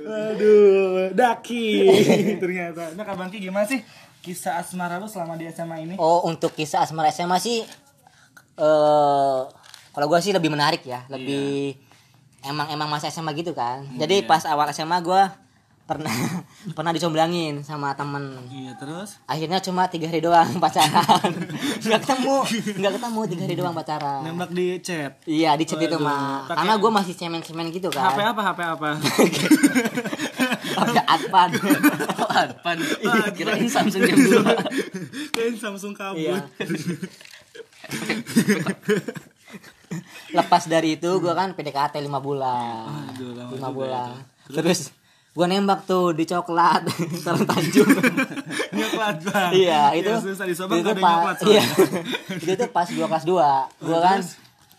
Waduh 0.07 1.11
Daki. 1.13 1.67
Ternyata. 2.43 2.95
Nah 2.95 3.03
Kabangki 3.03 3.43
gimana 3.43 3.67
sih 3.67 3.83
kisah 4.23 4.63
asmara 4.63 5.03
lu 5.03 5.11
selama 5.11 5.35
di 5.35 5.51
SMA 5.51 5.83
ini? 5.83 5.95
Oh 5.99 6.23
untuk 6.31 6.55
kisah 6.55 6.87
asmara 6.87 7.11
SMA 7.11 7.43
sih 7.43 7.67
eh 8.59 9.41
kalau 9.89 10.07
gua 10.07 10.23
sih 10.23 10.31
lebih 10.31 10.55
menarik 10.55 10.87
ya. 10.87 11.03
Lebih 11.11 11.75
emang 12.49 12.67
emang 12.69 12.89
masa 12.89 13.07
SMA 13.07 13.31
gitu 13.35 13.53
kan. 13.53 13.85
Jadi 13.95 14.25
pas 14.25 14.43
awal 14.43 14.69
SMA 14.69 14.99
gua 14.99 15.37
pernah 15.85 16.13
pernah 16.77 16.91
dicomblangin 16.91 17.61
sama 17.63 17.93
temen. 17.93 18.37
Iya 18.47 18.77
terus? 18.77 19.17
Akhirnya 19.25 19.57
cuma 19.59 19.87
tiga 19.87 20.05
hari 20.05 20.21
doang 20.21 20.45
pacaran. 20.63 21.33
Nggak 21.81 22.01
ketemu 22.03 22.37
nggak 22.75 22.93
ketemu 22.95 23.21
tiga 23.27 23.43
hari 23.43 23.55
doang 23.55 23.73
pacaran. 23.73 24.21
Nembak 24.23 24.51
di 24.51 24.77
chat? 24.79 25.17
Iya 25.25 25.53
di 25.55 25.65
chat 25.65 25.79
itu 25.79 25.97
mah 25.97 26.45
pakai- 26.45 26.57
karena 26.59 26.75
gue 26.75 26.91
masih 26.91 27.15
cemen-cemen 27.15 27.69
gitu 27.71 27.89
kan. 27.89 28.05
HP 28.07 28.21
apa 28.23 28.41
HP 28.43 28.61
apa? 28.67 28.91
Ada 30.79 31.03
adpan 31.11 31.51
Oh, 32.19 32.31
Advan. 32.31 32.79
Kirain 33.33 33.67
Samsung 33.67 33.99
jam 34.01 34.15
2. 34.15 34.45
kan 35.33 35.53
Samsung 35.57 35.91
kabut. 35.91 36.21
Iya 36.21 36.39
lepas 40.33 40.63
dari 40.69 41.01
itu 41.01 41.11
gue 41.21 41.33
kan 41.33 41.57
PDKT 41.57 42.01
lima 42.05 42.21
bulan. 42.21 43.13
Aduh, 43.17 43.33
lima 43.55 43.71
bulan. 43.73 44.13
terus? 44.49 44.93
Gue 45.39 45.47
nembak 45.47 45.87
tuh 45.87 46.11
di 46.19 46.27
coklat 46.27 46.83
Taruh 47.25 47.47
Tanjung. 47.47 47.87
Nyoklat 48.75 49.17
bang. 49.23 49.51
Iya 49.55 49.83
itu 49.95 50.11
Ya, 50.11 50.19
susah 50.19 50.47
Sabang 50.51 50.83
itu 50.83 50.89
ada 50.91 50.99
pas 50.99 51.39
iya. 51.47 51.63
Itu 52.35 52.53
tuh 52.59 52.69
pas 52.75 52.89
gua 52.91 53.07
kelas 53.07 53.25
2 53.25 53.87
gua 53.87 53.99
kan 54.03 54.19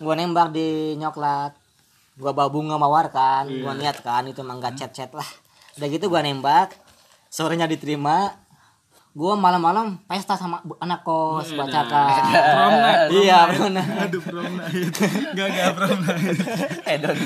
gua 0.04 0.14
nembak 0.20 0.52
di 0.52 1.00
nyoklat. 1.00 1.56
Gua 2.20 2.36
bawa 2.36 2.52
bunga 2.52 2.76
mawar 2.76 3.08
kan. 3.08 3.48
Iya. 3.48 3.64
gua 3.64 3.74
niat 3.80 3.98
kan 4.04 4.28
itu 4.28 4.44
emang 4.44 4.60
gak 4.60 4.76
chat 4.76 4.92
chat 4.92 5.12
lah. 5.16 5.28
Udah 5.80 5.88
gitu 5.88 6.12
gua 6.12 6.20
nembak. 6.28 6.76
Sorenya 7.32 7.64
diterima 7.64 8.36
gua 9.18 9.34
malam-malam 9.34 9.98
pesta 10.06 10.38
sama 10.38 10.62
anak 10.78 11.02
kos 11.02 11.52
bacakan 11.58 12.30
prom 12.54 12.74
night 12.78 13.02
prom 13.10 13.22
iya 13.26 13.40
prom 13.50 13.72
night. 13.74 14.04
aduh 14.06 14.22
prom 14.22 14.54
night. 14.54 14.94
Gak 15.34 15.48
gak 15.50 15.70
prom 15.74 15.98
night. 16.06 16.40
Edon. 16.86 17.18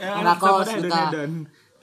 anak 0.00 0.36
kos 0.38 0.70
kita 0.70 1.00
Don. 1.10 1.32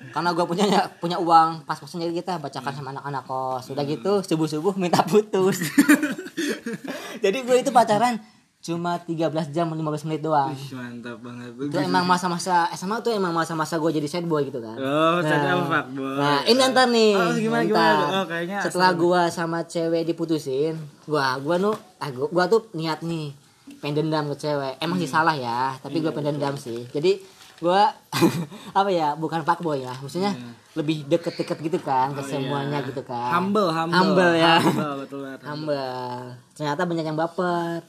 karena 0.07 0.29
gue 0.31 0.45
punya 0.47 0.65
punya 1.03 1.17
uang 1.19 1.67
pas 1.67 1.75
pasan 1.75 1.99
jadi 1.99 2.13
kita 2.23 2.39
bacakan 2.39 2.71
sama 2.71 2.89
anak-anak 2.95 3.23
kos. 3.27 3.65
Udah 3.75 3.83
gitu 3.83 4.23
subuh 4.23 4.47
subuh 4.47 4.73
minta 4.79 5.03
putus. 5.03 5.59
Jadi 7.23 7.37
gue 7.41 7.55
itu 7.57 7.73
pacaran 7.73 8.21
cuma 8.67 8.99
13 8.99 9.31
jam 9.49 9.63
15 9.65 9.79
menit 10.03 10.19
doang. 10.19 10.51
Ih, 10.51 10.75
mantap 10.75 11.23
banget. 11.23 11.55
Itu 11.55 11.79
emang 11.79 12.03
masa-masa 12.03 12.67
SMA 12.73 12.99
tuh 12.99 13.15
emang 13.15 13.31
masa-masa 13.31 13.79
gue 13.79 13.91
jadi 13.93 14.03
sad 14.05 14.27
boy 14.27 14.43
gitu 14.43 14.59
kan. 14.59 14.75
Oh 14.75 15.23
saya 15.23 15.55
apa 15.55 15.63
pak 15.63 15.85
boy. 15.89 16.19
Nah 16.19 16.43
ini 16.43 16.59
ntar 16.67 16.87
nih. 16.87 17.15
Oh, 17.15 17.31
gimana, 17.31 17.63
ntar. 17.63 17.63
gimana? 17.63 18.03
Oh, 18.11 18.25
kayaknya 18.27 18.57
setelah 18.59 18.91
gue 18.91 19.21
sama 19.29 19.63
cewek 19.63 20.03
diputusin 20.03 20.75
gua 21.03 21.39
gua 21.39 21.55
nu 21.55 21.71
ah, 21.97 22.09
gua, 22.11 22.27
gua 22.27 22.43
tuh 22.45 22.67
niat 22.73 22.99
nih 23.01 23.31
pengen 23.79 24.03
dendam 24.03 24.27
ke 24.27 24.43
cewek. 24.43 24.75
Emang 24.77 24.99
Hmm. 24.99 25.03
sih 25.07 25.09
salah 25.09 25.31
ya 25.33 25.71
tapi 25.79 25.97
Iya, 25.97 26.03
gue 26.03 26.11
pengen 26.11 26.35
dendam 26.35 26.59
sih. 26.59 26.83
Jadi 26.89 27.23
gua 27.57 27.87
apa 28.77 28.89
ya 28.91 29.15
bukan 29.15 29.41
pak 29.41 29.63
boy 29.63 29.79
ya 29.79 29.95
maksudnya 29.95 30.35
lebih 30.75 31.09
deket-deket 31.09 31.57
gitu 31.63 31.79
kan 31.79 32.11
ke 32.11 32.21
semuanya 32.21 32.83
gitu 32.83 32.99
kan. 33.01 33.15
Iya. 33.23 33.33
humble 33.33 33.69
humble. 33.71 33.95
Humble 33.95 34.33
ya. 34.35 34.55
Humble 34.59 34.93
betul 34.99 35.19
banget. 35.23 35.39
Humble. 35.49 36.19
Ternyata 36.51 36.81
banyak 36.83 37.05
yang 37.05 37.15
baper 37.15 37.81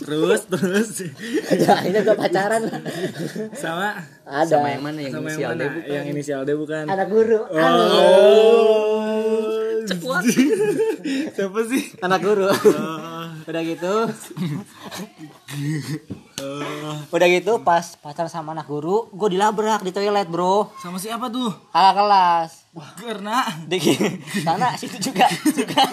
terus 0.00 0.42
terus. 0.48 0.88
Ya 1.52 1.74
ini 1.86 1.98
gue 2.04 2.16
pacaran 2.16 2.62
sama? 3.56 4.00
Ada. 4.26 4.58
Sama 4.58 4.68
yang 4.72 4.82
mana? 4.84 4.98
Yang 5.00 5.12
sama 5.16 5.28
yang 5.28 5.38
inisial 5.38 5.50
mana? 5.52 5.62
D 5.62 5.68
bukan? 5.72 5.92
yang 5.92 6.06
inisial 6.10 6.40
D 6.44 6.50
bukan. 6.58 6.84
Anak 6.90 7.08
guru. 7.08 7.40
Oh. 7.48 9.06
Cepuat. 9.86 10.24
siapa 11.36 11.60
sih? 11.70 11.82
Anak 12.02 12.20
guru. 12.20 12.50
Oh. 12.50 13.16
udah 13.50 13.62
gitu. 13.62 13.94
Udah 17.14 17.26
gitu 17.30 17.52
pas 17.62 17.94
pacaran 18.02 18.28
sama 18.28 18.52
anak 18.52 18.66
guru 18.66 19.06
gue 19.14 19.28
dilabrak 19.32 19.86
di 19.86 19.94
toilet 19.94 20.26
bro. 20.26 20.74
Sama 20.82 20.98
siapa 20.98 21.30
tuh? 21.30 21.54
Kakak 21.70 21.94
kelas. 21.94 22.50
Karena? 22.98 23.46
Di 23.64 23.78
karena 24.44 24.74
situ 24.76 24.98
juga 25.00 25.30
suka 25.30 25.84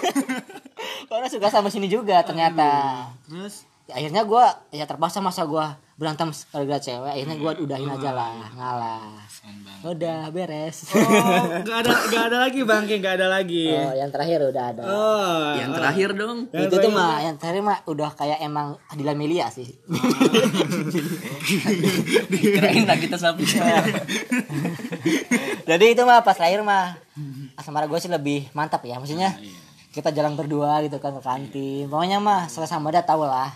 karena 1.10 1.28
suka 1.30 1.48
sama 1.48 1.70
sini 1.70 1.88
juga 1.88 2.20
ternyata. 2.26 3.06
Terus 3.30 3.64
akhirnya 3.94 4.26
gue 4.26 4.44
ya 4.74 4.86
terpaksa 4.90 5.22
masa 5.22 5.46
gue 5.46 5.66
berantem 5.94 6.34
gara-gara 6.50 6.82
cewek 6.82 7.12
akhirnya 7.14 7.38
gue 7.38 7.52
udahin 7.64 7.86
aja 7.86 8.10
lah 8.12 8.34
ngalah. 8.58 9.14
Udah 9.86 10.32
beres. 10.34 10.90
Oh 10.90 11.62
nggak 11.62 11.78
ada 11.86 11.92
nggak 12.10 12.24
ada 12.34 12.38
lagi 12.50 12.60
bangke 12.66 12.98
nggak 12.98 13.16
ada 13.22 13.28
lagi. 13.30 13.70
Oh 13.70 13.94
yang 13.94 14.10
terakhir 14.10 14.42
udah 14.42 14.64
ada. 14.74 14.82
Oh 14.82 15.54
Yang 15.54 15.72
terakhir 15.78 16.10
dong. 16.18 16.38
itu 16.50 16.76
tuh 16.82 16.92
mah 16.92 17.22
yang 17.22 17.36
terakhir 17.38 17.62
mah 17.62 17.78
udah 17.86 18.10
kayak 18.18 18.42
emang 18.42 18.82
Adila 18.90 19.14
Melia 19.14 19.54
sih. 19.54 19.70
Kirain 22.34 22.84
lah 22.90 22.98
kita 22.98 23.22
sapi. 23.22 23.46
jadi 25.70 25.86
itu 25.94 26.02
mah 26.04 26.26
pas 26.26 26.34
terakhir 26.34 26.66
mah 26.66 26.98
asmara 27.54 27.86
gue 27.86 28.00
sih 28.02 28.10
lebih 28.10 28.50
mantap 28.58 28.82
ya 28.82 28.98
maksudnya 28.98 29.38
kita 29.94 30.10
jalan 30.10 30.34
berdua 30.34 30.82
gitu 30.82 30.98
kan 30.98 31.14
ke 31.14 31.22
kantin 31.22 31.86
pokoknya 31.86 32.18
mah 32.18 32.50
selesai 32.50 32.74
sama 32.74 32.90
dia 32.90 33.06
tahu 33.06 33.24
lah 33.24 33.54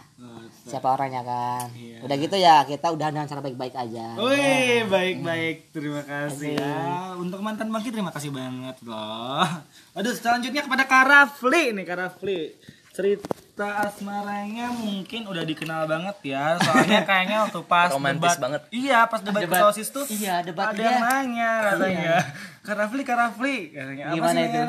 siapa 0.63 0.91
orangnya 0.91 1.23
kan 1.23 1.71
udah 2.03 2.15
gitu 2.15 2.35
ya 2.35 2.61
kita 2.61 2.87
udah 2.87 3.09
dengan 3.09 3.25
cara 3.25 3.39
baik-baik 3.39 3.73
aja 3.73 4.13
Wih, 4.15 4.83
baik-baik. 4.85 5.71
Terima 5.71 6.03
kasih 6.03 6.59
ya. 6.59 7.15
Untuk 7.15 7.39
mantan 7.39 7.71
bangkit 7.71 7.95
terima 7.95 8.11
kasih 8.11 8.29
banget 8.29 8.75
loh. 8.83 9.47
Aduh, 9.95 10.11
selanjutnya 10.11 10.61
kepada 10.61 10.83
Karafli 10.83 11.71
nih 11.71 11.87
Karafli. 11.87 12.51
Cerita 12.91 13.31
cerita 13.57 13.89
asmaranya 13.89 14.69
mungkin 14.69 15.25
udah 15.25 15.41
dikenal 15.41 15.89
banget 15.89 16.35
ya. 16.35 16.61
Soalnya 16.61 17.01
kayaknya 17.09 17.49
waktu 17.49 17.61
pas 17.65 17.89
Romantis 17.89 18.21
debat, 18.21 18.37
banget. 18.37 18.61
Iya, 18.69 18.99
pas 19.09 19.21
debat, 19.25 19.41
Debat. 19.41 19.59
kesosis 19.65 19.89
tuh 19.89 20.05
Iya, 20.05 20.45
debat 20.45 20.69
ada 20.69 20.77
dia. 20.77 20.85
yang 20.85 21.01
nanya 21.01 21.51
katanya. 21.65 22.15
Kak 22.61 22.75
Rafli, 22.77 23.01
Kak 23.01 23.17
Rafli 23.17 23.55
katanya. 23.73 24.03
Apa 24.05 24.13
Gimana 24.13 24.37
sih 24.37 24.45
itu? 24.45 24.59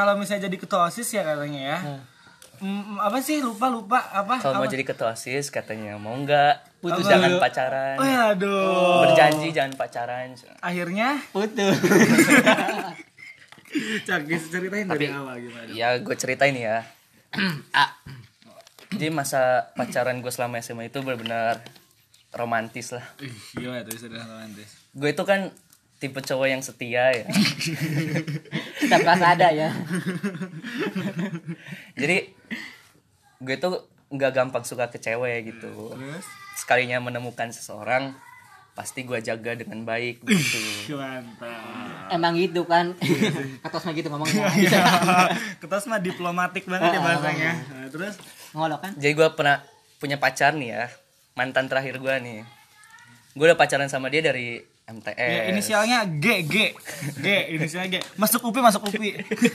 Kalau 0.00 0.16
misalnya 0.16 0.48
jadi 0.48 0.56
ketua 0.56 0.88
OSIS 0.88 1.12
ya 1.12 1.22
katanya 1.22 1.60
ya. 1.60 1.78
Mm, 2.60 2.96
apa 2.96 3.20
sih 3.20 3.40
lupa 3.40 3.68
lupa 3.68 4.00
apa? 4.10 4.40
Kalau 4.40 4.56
mau 4.56 4.64
apa? 4.64 4.72
jadi 4.72 4.80
ketua 4.82 5.12
OSIS 5.12 5.48
katanya 5.48 5.96
mau 5.96 6.12
nggak 6.14 6.80
Putus 6.80 7.04
jangan 7.04 7.28
dulu. 7.30 7.40
pacaran. 7.40 7.96
Oh 7.96 8.06
ya, 8.06 8.20
aduh. 8.32 9.04
Berjanji 9.04 9.52
jangan 9.52 9.76
pacaran. 9.76 10.32
Akhirnya 10.58 11.20
Putus. 11.30 11.76
Cakis 14.02 14.42
ceritain 14.50 14.84
dari 14.84 15.06
Tapi- 15.06 15.12
awal 15.12 15.36
gimana? 15.38 15.68
Ya 15.70 15.94
gue 15.94 16.16
ceritain 16.16 16.56
ya. 16.56 16.82
Ah, 17.70 17.92
Jadi 18.90 19.06
masa 19.08 19.70
pacaran 19.72 20.18
gue 20.18 20.32
selama 20.34 20.58
SMA 20.58 20.88
itu 20.88 20.98
benar-benar 20.98 21.62
romantis 22.32 22.90
lah. 22.90 23.06
Ih, 23.20 23.30
gimana 23.54 23.86
tuh 23.86 23.94
sudah 24.00 24.18
romantis? 24.18 24.74
Gue 24.90 25.14
itu 25.14 25.22
kan 25.22 25.54
tipe 26.00 26.16
cowok 26.24 26.48
yang 26.48 26.64
setia 26.64 27.12
ya. 27.12 27.26
pas 29.04 29.20
ada 29.20 29.52
ya. 29.52 29.68
Jadi 32.00 32.32
gue 33.40 33.54
itu 33.54 33.68
nggak 34.10 34.32
gampang 34.32 34.64
suka 34.64 34.88
ke 34.88 34.96
cewek 34.96 35.52
gitu. 35.52 35.92
Terus? 35.92 36.24
Sekalinya 36.56 36.98
menemukan 37.04 37.52
seseorang 37.52 38.16
pasti 38.72 39.04
gue 39.04 39.20
jaga 39.20 39.52
dengan 39.60 39.84
baik 39.84 40.24
gitu. 40.24 40.96
Mantap. 40.96 42.08
Emang 42.08 42.32
gitu 42.32 42.64
kan. 42.64 42.96
Katosnya 43.60 43.92
gitu 43.92 44.08
ngomongnya. 44.08 44.48
Iya. 44.56 44.84
Ketos 45.60 45.84
mah 45.84 46.00
diplomatik 46.00 46.64
banget 46.64 46.96
ya 46.96 46.98
Ah, 46.98 47.04
bahasanya. 47.04 47.52
Nah, 47.76 47.88
terus 47.92 48.16
Ngolok 48.56 48.80
kan? 48.82 48.92
Jadi 48.96 49.12
gue 49.14 49.28
pernah 49.36 49.60
punya 50.00 50.16
pacar 50.16 50.56
nih 50.56 50.72
ya. 50.72 50.84
Mantan 51.36 51.68
terakhir 51.68 52.00
gue 52.00 52.14
nih. 52.24 52.40
Gue 53.36 53.52
udah 53.52 53.58
pacaran 53.60 53.92
sama 53.92 54.08
dia 54.08 54.24
dari 54.24 54.69
MTS. 54.90 55.14
ya, 55.16 55.42
inisialnya 55.48 55.98
G 56.12 56.26
G 56.42 56.54
G 57.16 57.26
inisialnya 57.50 57.88
G. 57.92 57.96
Masuk 58.16 58.42
UPI 58.44 58.60
masuk 58.60 58.82
UPI. 58.84 59.10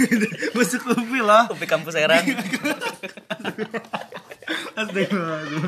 masuk 0.58 0.82
UPI 0.88 1.20
loh. 1.20 1.44
Upi 1.50 1.65
kampus 1.65 1.94
Serang. 1.94 2.24
Astagfirullahaladzim. 4.75 5.63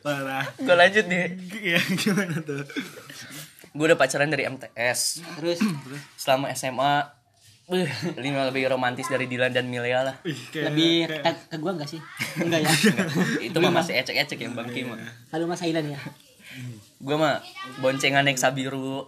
Parah. 0.00 0.44
gue 0.54 0.74
lanjut 0.74 1.04
nih. 1.06 1.24
Iya, 1.62 1.80
gimana 1.94 2.36
tuh? 2.40 2.64
Gue 3.70 3.84
udah 3.84 3.96
pacaran 3.96 4.26
dari 4.26 4.44
MTS. 4.44 5.22
Terus 5.36 5.60
Selama 6.16 6.48
SMA, 6.52 6.92
uh, 7.68 7.88
lima 8.16 8.48
lebih 8.48 8.66
romantis 8.66 9.06
dari 9.06 9.24
Dilan 9.24 9.52
dan 9.52 9.68
Milea 9.68 10.00
lah. 10.02 10.16
Kayak- 10.50 10.72
lebih 10.72 10.94
kayak- 11.06 11.22
ke, 11.22 11.30
ke 11.46 11.56
gua 11.58 11.72
enggak 11.76 11.88
sih? 11.88 12.00
Enggak 12.38 12.60
ya. 12.60 12.70
Itu 13.42 13.58
mah 13.58 13.72
masih 13.74 13.94
ecek-ecek 13.94 14.38
yang 14.38 14.56
Bang 14.56 14.68
Kim. 14.68 14.96
Kalau 15.28 15.44
Mas 15.44 15.60
Ailan 15.60 15.84
ya. 15.86 16.00
Gue 16.98 17.14
mah 17.14 17.38
boncengan 17.78 18.26
Nexa 18.26 18.50
biru. 18.50 19.06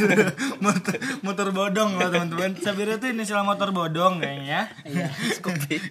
motor, 0.64 0.94
motor 1.26 1.48
bodong 1.50 1.98
loh 1.98 2.06
teman-teman. 2.10 2.54
Sabira 2.62 3.02
itu 3.02 3.10
inisial 3.10 3.42
motor 3.42 3.74
bodong 3.74 4.22
kayaknya. 4.22 4.70
Iya. 4.86 5.10
Scoopy. 5.10 5.76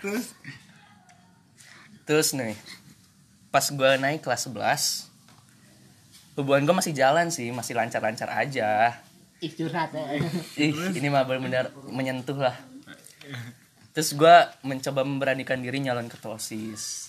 Terus 0.00 0.32
Terus 2.08 2.32
nih, 2.32 2.56
pas 3.52 3.68
gue 3.68 3.90
naik 4.00 4.24
kelas 4.24 4.48
11, 4.48 6.40
hubungan 6.40 6.64
gue 6.64 6.74
masih 6.80 6.96
jalan 6.96 7.28
sih, 7.28 7.52
masih 7.52 7.76
lancar-lancar 7.76 8.32
aja. 8.32 8.96
Ih 9.44 9.52
curhat 9.52 9.92
ya. 9.92 10.16
Ih, 10.56 10.72
ini 10.96 11.12
mah 11.12 11.28
benar-benar 11.28 11.68
menyentuh 11.84 12.40
lah. 12.40 12.56
Terus 13.92 14.16
gue 14.16 14.36
mencoba 14.64 15.04
memberanikan 15.04 15.60
diri 15.60 15.84
nyalon 15.84 16.08
ketua 16.08 16.40
OSIS. 16.40 17.07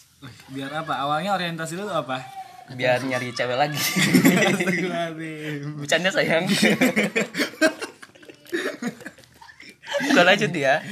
Biar 0.52 0.72
apa? 0.74 0.94
Awalnya 1.00 1.36
orientasi 1.36 1.80
lu 1.80 1.88
tuh 1.88 1.96
apa? 1.96 2.24
Biar 2.70 3.02
nyari 3.02 3.34
cewek 3.34 3.58
lagi. 3.58 3.80
Bercanda 5.80 6.14
sayang. 6.14 6.46
Gue 10.00 10.24
lanjut 10.24 10.52
ya. 10.54 10.84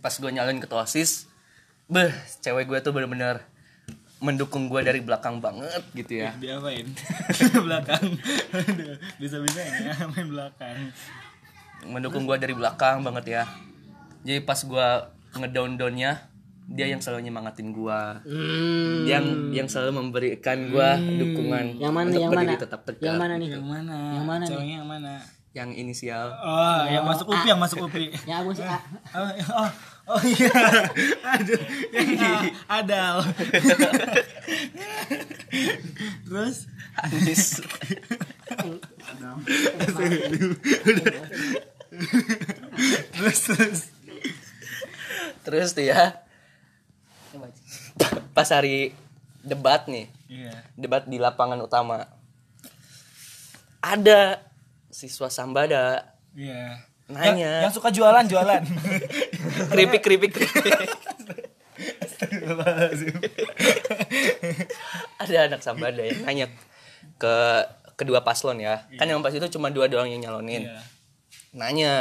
Pas 0.00 0.14
gue 0.16 0.30
nyalon 0.32 0.60
ketua 0.60 0.88
OSIS, 0.88 1.28
beh, 1.88 2.12
cewek 2.40 2.64
gue 2.68 2.78
tuh 2.80 2.96
bener-bener 2.96 3.44
mendukung 4.20 4.68
gue 4.68 4.80
dari 4.84 5.00
belakang 5.00 5.40
banget 5.40 5.80
gitu 5.96 6.24
ya. 6.24 6.36
Diapain? 6.36 6.84
belakang. 7.66 8.04
Aduh, 8.52 8.96
Bisa-bisa 9.16 9.60
ya 9.64 9.96
main 10.12 10.28
belakang. 10.28 10.92
Mendukung 11.88 12.28
gue 12.28 12.36
dari 12.36 12.52
belakang 12.52 13.00
banget 13.00 13.40
ya. 13.40 13.42
Jadi 14.24 14.44
pas 14.44 14.60
gue 14.60 14.88
ngedown-downnya, 15.40 16.29
dia 16.70 16.86
yang 16.86 17.02
selalu 17.02 17.26
nyemangatin 17.26 17.74
gue. 17.74 18.00
Hmm. 18.24 19.02
Yang 19.02 19.24
yang 19.50 19.66
selalu 19.66 19.90
memberikan 19.98 20.70
gue 20.70 20.88
dukungan 21.18 21.64
Yang 21.76 21.90
mana 21.92 22.06
untuk 22.08 22.22
yang 22.22 22.30
berdiri 22.30 22.54
mana? 22.54 22.62
tetap 22.62 22.80
tegak. 22.86 23.02
Yang 23.04 23.18
mana 23.18 23.34
nih? 23.36 23.48
Yang 23.50 23.66
mana? 23.66 23.96
Yang 24.14 24.24
mana 24.24 24.38
nih? 24.40 24.48
Ceweknya 24.48 24.76
yang 24.76 24.88
mana? 24.88 25.12
Yang 25.50 25.70
inisial. 25.76 26.26
Oh, 26.30 26.80
yang 26.86 27.02
masuk 27.02 27.26
UPI, 27.26 27.46
yang 27.48 27.58
masuk 27.58 27.78
UPI. 27.82 28.06
Ya 28.30 28.38
aku 28.38 28.54
sih. 28.54 28.62
ah. 28.62 28.78
Oh, 29.18 29.26
oh, 29.58 29.70
oh 30.14 30.22
iya. 30.22 30.54
Aduh, 31.34 31.60
yang 31.90 32.06
A- 32.70 32.78
Adal. 32.78 33.16
Terus 36.22 36.70
Anis. 36.94 37.58
terus 43.10 43.38
terus. 43.42 43.80
Terus 45.42 45.68
tuh 45.72 45.84
ya, 45.84 46.20
pas 48.36 48.48
hari 48.48 48.92
debat 49.40 49.84
nih, 49.86 50.06
Iya. 50.28 50.52
debat 50.76 51.04
di 51.04 51.16
lapangan 51.16 51.58
utama. 51.58 52.04
Ada 53.80 54.44
siswa 54.88 55.32
Sambada 55.32 56.04
Iya. 56.36 56.84
nanya, 57.08 57.64
Yang 57.66 57.80
suka 57.80 57.88
jualan, 57.90 58.24
jualan. 58.28 58.62
keripik 59.72 60.02
keripik. 60.04 60.32
Ada 65.20 65.48
anak 65.48 65.60
Sambada 65.64 66.02
yang 66.04 66.20
nanya 66.24 66.46
ke 67.16 67.34
kedua 67.96 68.24
paslon 68.24 68.60
ya. 68.60 68.84
Kan 68.96 69.08
yang 69.08 69.20
pas 69.20 69.32
itu 69.32 69.44
cuma 69.52 69.68
dua 69.68 69.88
doang 69.88 70.08
yang 70.08 70.20
nyalonin. 70.20 70.68
Iya. 70.68 70.80
Nanya, 71.50 71.92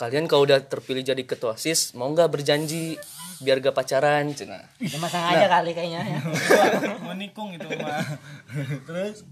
kalian 0.00 0.26
kalau 0.26 0.46
udah 0.46 0.62
terpilih 0.62 1.04
jadi 1.04 1.22
ketua 1.22 1.58
sis 1.58 1.92
mau 1.92 2.08
nggak 2.10 2.30
berjanji 2.30 2.96
biar 3.38 3.58
gak 3.58 3.70
pacaran 3.72 4.30
cina 4.30 4.58
Ya 4.76 4.98
masang 4.98 5.22
aja 5.24 5.46
kali 5.48 5.70
kayaknya 5.70 6.02
ya. 6.02 6.18
Mau 7.04 7.14
nikung 7.14 7.50
itu 7.50 7.66
mah. 7.76 8.02
Terus 8.82 9.22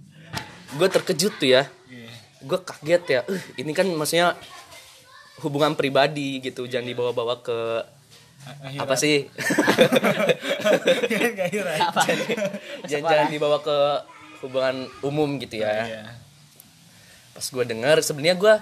gue 0.68 0.88
terkejut 0.88 1.34
tuh 1.34 1.48
ya 1.48 1.62
Iya. 1.86 2.10
gue 2.40 2.58
kaget 2.60 3.02
ya 3.08 3.20
"Eh, 3.24 3.42
ini 3.56 3.70
kan 3.70 3.86
maksudnya 3.88 4.34
hubungan 5.38 5.72
pribadi 5.72 6.38
gitu 6.40 6.64
jangan 6.64 6.86
dibawa-bawa 6.86 7.38
ke 7.40 7.58
Akhirat. 8.42 8.78
apa 8.80 8.94
sih 8.96 9.26
jangan 12.86 13.06
jangan 13.06 13.28
dibawa 13.28 13.58
ke 13.60 13.76
hubungan 14.40 14.76
umum 15.02 15.38
gitu 15.38 15.58
ya 15.58 15.72
Iya. 15.82 16.02
pas 17.32 17.46
gue 17.46 17.64
dengar 17.64 17.96
sebenarnya 18.00 18.36
gue 18.36 18.54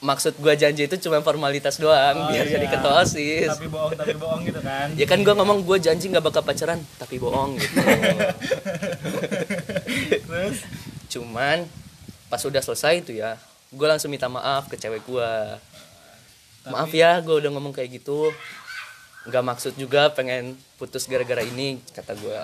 maksud 0.00 0.32
gue 0.34 0.54
janji 0.54 0.84
itu 0.84 0.96
cuma 0.98 1.20
formalitas 1.20 1.76
doang 1.76 2.16
Oh, 2.18 2.28
biar 2.28 2.42
iya. 2.42 2.56
jadi 2.56 2.66
ketua 2.68 3.00
osis. 3.00 3.48
Tapi 3.50 3.68
bohong, 3.68 3.92
tapi 3.92 4.14
bohong 4.14 4.42
gitu 4.42 4.60
kan. 4.60 4.88
ya 4.92 5.04
kan 5.04 5.20
gue 5.20 5.30
ngomong 5.30 5.60
gue 5.60 5.78
janji 5.78 6.08
nggak 6.08 6.24
bakal 6.24 6.40
pacaran 6.40 6.80
tapi 6.96 7.16
bohong 7.16 7.54
gitu. 7.54 7.76
Terus? 10.24 10.56
Cuman 11.10 11.68
pas 12.26 12.40
udah 12.40 12.62
selesai 12.62 13.00
itu 13.00 13.12
ya 13.14 13.36
gue 13.70 13.86
langsung 13.86 14.08
minta 14.08 14.26
maaf 14.26 14.66
ke 14.66 14.74
cewek 14.74 15.02
gue 15.04 15.30
maaf 16.64 16.90
ya 16.90 17.18
gue 17.18 17.36
udah 17.36 17.50
ngomong 17.50 17.70
kayak 17.70 18.00
gitu. 18.00 18.32
Nggak 19.22 19.44
maksud 19.44 19.72
juga 19.76 20.08
pengen 20.08 20.56
putus 20.74 21.04
gara-gara 21.04 21.42
ini 21.42 21.76
kata 21.92 22.16
gue 22.16 22.40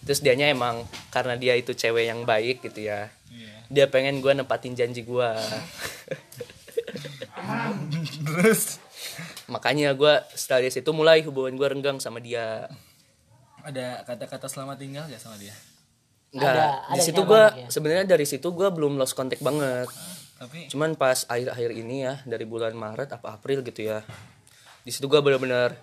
terus 0.00 0.24
dianya 0.24 0.48
emang 0.48 0.80
karena 1.08 1.36
dia 1.36 1.54
itu 1.54 1.70
cewek 1.70 2.08
yang 2.08 2.24
baik 2.24 2.64
gitu 2.64 2.82
ya 2.82 3.12
Iya. 3.30 3.54
dia 3.70 3.86
pengen 3.86 4.18
gue 4.18 4.32
nempatin 4.32 4.72
janji 4.72 5.04
gue 5.04 5.30
Terus? 8.30 8.78
Makanya 9.50 9.96
gue 9.98 10.14
setelah 10.38 10.62
dari 10.62 10.72
situ 10.72 10.90
mulai 10.94 11.26
hubungan 11.26 11.58
gue 11.58 11.66
renggang 11.66 11.98
sama 11.98 12.22
dia. 12.22 12.70
Ada 13.66 14.06
kata-kata 14.06 14.46
selamat 14.46 14.76
tinggal 14.78 15.04
gak 15.10 15.20
sama 15.20 15.36
dia? 15.36 15.52
Nggak, 16.30 16.52
Ada- 16.54 16.94
di 16.94 17.00
situ 17.02 17.20
gue 17.26 17.42
ya. 17.42 17.66
sebenarnya 17.66 18.06
dari 18.06 18.22
situ 18.22 18.48
gue 18.54 18.68
belum 18.70 18.94
lost 18.94 19.18
contact 19.18 19.42
banget. 19.42 19.90
Tapi 20.40 20.70
cuman 20.72 20.96
pas 20.96 21.26
akhir-akhir 21.28 21.70
ini 21.74 22.06
ya 22.06 22.14
dari 22.24 22.48
bulan 22.48 22.72
Maret 22.72 23.12
apa 23.12 23.36
April 23.36 23.60
gitu 23.60 23.84
ya 23.84 24.00
di 24.80 24.88
situ 24.88 25.04
gue 25.04 25.20
bener-bener 25.20 25.76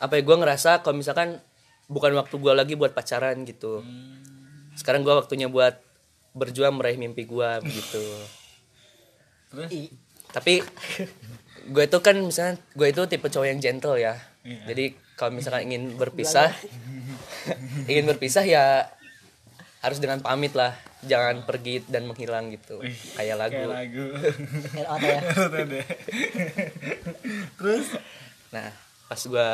apa 0.00 0.16
ya 0.16 0.22
gue 0.24 0.36
ngerasa 0.40 0.80
kalau 0.80 0.96
misalkan 0.96 1.36
bukan 1.84 2.16
waktu 2.16 2.32
gue 2.40 2.52
lagi 2.56 2.74
buat 2.80 2.96
pacaran 2.96 3.44
gitu. 3.44 3.84
Sekarang 4.72 5.04
gue 5.04 5.12
waktunya 5.12 5.52
buat 5.52 5.76
berjuang 6.32 6.80
meraih 6.80 6.96
mimpi 6.96 7.28
gue 7.28 7.50
begitu. 7.60 8.04
Terus? 9.52 9.70
Tapi 10.32 10.64
gue 11.68 11.84
itu 11.84 11.98
kan 12.04 12.16
misalnya 12.20 12.60
gue 12.76 12.86
itu 12.90 13.02
tipe 13.08 13.26
cowok 13.28 13.46
yang 13.48 13.60
gentle 13.60 13.96
ya. 13.96 14.16
Jadi 14.44 14.92
kalau 15.16 15.32
misalkan 15.32 15.70
ingin 15.70 15.96
berpisah 15.96 16.52
ingin 17.90 18.04
berpisah 18.04 18.44
ya 18.44 18.88
harus 19.84 20.00
dengan 20.00 20.20
pamit 20.24 20.52
lah. 20.56 20.76
Jangan 21.04 21.44
pergi 21.44 21.84
dan 21.84 22.08
menghilang 22.08 22.48
gitu. 22.48 22.80
Kayak 23.16 23.36
lagu. 23.36 23.60
Kayak 23.60 23.76
lagu. 23.76 24.06
LOT 24.88 25.04
ya. 25.04 25.20
Terus? 27.60 27.86
Nah 28.52 28.72
pas 29.04 29.20
gue 29.20 29.50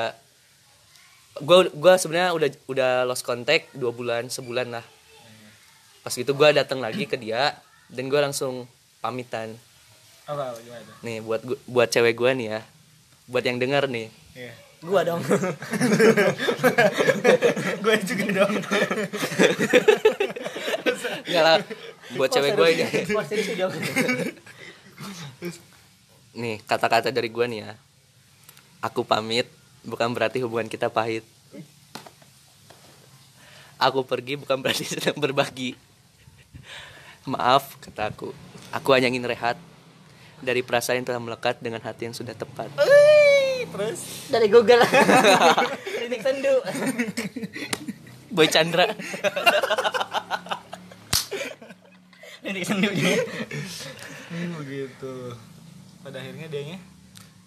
gue 1.41 1.59
gue 1.75 1.95
sebenarnya 1.99 2.31
udah 2.35 2.49
udah 2.71 2.93
lost 3.07 3.27
contact 3.27 3.75
dua 3.75 3.91
bulan 3.91 4.31
sebulan 4.31 4.71
lah. 4.71 4.87
Pas 6.07 6.15
gitu 6.15 6.35
gue 6.35 6.49
datang 6.55 6.79
lagi 6.79 7.11
ke 7.11 7.19
dia 7.19 7.59
dan 7.91 8.07
gue 8.07 8.21
langsung 8.23 8.71
pamitan 9.03 9.59
apa 10.31 10.45
gimana? 10.61 10.93
nih 11.03 11.19
buat 11.21 11.41
gua- 11.43 11.63
buat 11.67 11.89
cewek 11.89 12.15
gue 12.15 12.31
nih 12.37 12.47
ya. 12.49 12.61
Buat 13.27 13.45
yang 13.45 13.59
denger 13.59 13.85
nih. 13.87 14.09
Iya. 14.35 14.53
gua 14.81 15.01
dong. 15.05 15.21
Gue 17.85 17.97
juga 18.01 18.25
dong. 18.33 18.53
enggak 21.21 21.43
lah 21.45 21.57
buat 22.17 22.29
cewek 22.29 22.53
gue 22.57 22.69
ini 22.73 22.85
nih 26.33 26.57
kata-kata 26.65 27.11
dari 27.11 27.29
gue 27.29 27.45
nih 27.45 27.61
ya. 27.61 27.73
Aku 28.81 29.05
pamit 29.05 29.47
bukan 29.85 30.09
berarti 30.11 30.41
hubungan 30.41 30.67
kita 30.67 30.89
pahit. 30.89 31.23
Aku 33.77 34.05
pergi 34.05 34.41
bukan 34.41 34.61
berarti 34.61 34.85
sedang 34.97 35.17
berbagi. 35.17 35.77
Maaf 37.29 37.77
kata 37.81 38.09
aku. 38.09 38.33
Aku 38.73 38.89
hanya 38.97 39.13
ingin 39.13 39.25
rehat 39.25 39.61
dari 40.41 40.61
perasaan 40.65 41.01
yang 41.01 41.07
telah 41.07 41.23
melekat 41.23 41.61
dengan 41.61 41.81
hati 41.85 42.09
yang 42.09 42.17
sudah 42.17 42.35
tepat. 42.35 42.73
Terus? 43.71 44.29
Dari 44.29 44.49
Google. 44.51 44.83
Klinik 46.01 46.21
sendu. 46.21 46.55
Boy 48.35 48.49
Chandra. 48.51 48.91
Klinik 52.43 52.65
sendu 52.67 52.89
dia. 52.91 53.21
Hmm, 54.31 54.51
begitu. 54.59 55.15
Pada 56.03 56.19
akhirnya 56.19 56.49
dianya? 56.51 56.79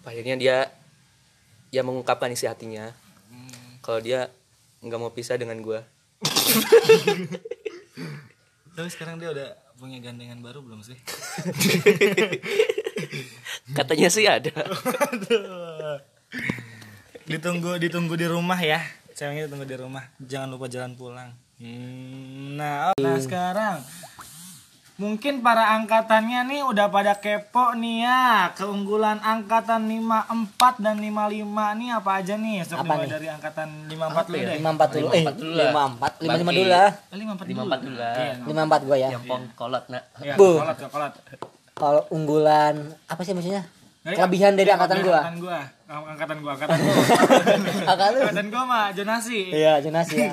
Akhirnya 0.04 0.36
dia 0.40 0.56
ya 1.74 1.82
mengungkapkan 1.84 2.32
isi 2.32 2.48
hatinya. 2.48 2.94
Kalau 3.84 4.00
dia 4.00 4.32
nggak 4.84 5.00
mau 5.00 5.12
pisah 5.12 5.40
dengan 5.40 5.56
gue 5.64 5.80
Tapi 8.76 8.88
sekarang 8.92 9.16
dia 9.16 9.32
udah 9.32 9.48
punya 9.80 9.96
gandengan 10.00 10.40
baru 10.44 10.60
belum 10.60 10.84
sih? 10.84 10.96
katanya 13.72 14.08
sih 14.08 14.24
ada 14.24 14.50
ditunggu 17.24 17.78
ditunggu 17.78 18.14
di 18.14 18.26
rumah 18.26 18.58
ya. 18.58 18.80
Ceweknya 19.12 19.46
ditunggu 19.46 19.64
di 19.64 19.76
rumah. 19.76 20.04
Jangan 20.18 20.48
lupa 20.50 20.66
jalan 20.66 20.92
pulang. 20.92 21.30
Hmm, 21.54 22.58
nah, 22.58 22.90
oh, 22.90 22.98
nah 22.98 23.14
sekarang 23.16 23.78
mungkin 24.94 25.38
para 25.38 25.74
angkatannya 25.74 26.46
nih 26.46 26.62
udah 26.62 26.86
pada 26.86 27.14
kepo 27.14 27.74
nih 27.74 28.06
ya 28.06 28.22
keunggulan 28.54 29.18
angkatan 29.18 29.90
54 29.90 30.78
dan 30.78 31.02
55 31.02 31.10
nih 31.74 31.88
apa 31.90 32.10
aja 32.14 32.34
nih 32.36 32.62
sok 32.62 32.78
Apa 32.78 32.94
nih? 32.96 33.08
dari 33.08 33.26
angkatan 33.26 33.68
54 33.90 33.90
dulu 34.24 34.38
deh 34.38 34.54
lima 34.54 34.70
empat 34.70 34.88
dulu 34.88 35.08
eh 35.10 35.22
54 35.26 35.34
dulu 35.34 35.50
lah. 35.52 35.66
lima 35.66 35.82
empat 35.88 36.12
lima 36.14 36.30
lima 36.30 36.44
Bagi. 36.44 36.54
dulu 36.54 36.70
lah 36.70 36.90
Eh, 37.10 37.18
54 37.18 37.42
dulu 37.42 37.58
54 37.58 37.82
dulu 37.82 37.96
lah. 37.96 38.14
Iya, 38.14 38.32
lima 38.44 38.62
empat 38.62 38.80
gua 38.80 38.96
ya 38.96 39.08
yang 39.10 39.24
pong 39.24 39.44
kolot 39.54 39.84
nak 39.88 40.02
Iya, 40.22 40.34
Bu. 40.34 40.50
coklat, 40.52 40.76
coklat. 40.78 41.12
Kalau 41.74 42.06
unggulan 42.08 42.78
apa 43.04 43.20
sih 43.20 43.32
maksudnya 43.32 43.66
Eh, 44.04 44.12
kelebihan 44.12 44.52
dari 44.52 44.68
iya, 44.68 44.76
angkatan 44.76 45.00
kelebihan 45.00 45.08
gua 45.08 45.16
Angkatan 45.16 45.40
gua. 45.40 45.60
Ang- 45.86 46.06
Angkatan 46.06 46.36
gua, 46.38 46.50
angkatan 46.52 46.76
gua. 46.76 46.94
angkatan 47.90 48.12
angkatan 48.20 48.46
gua 48.48 48.62
mah 48.64 48.86
jonasi. 48.92 49.40
iya 49.48 49.80
jelas 49.80 50.06
ya 50.08 50.28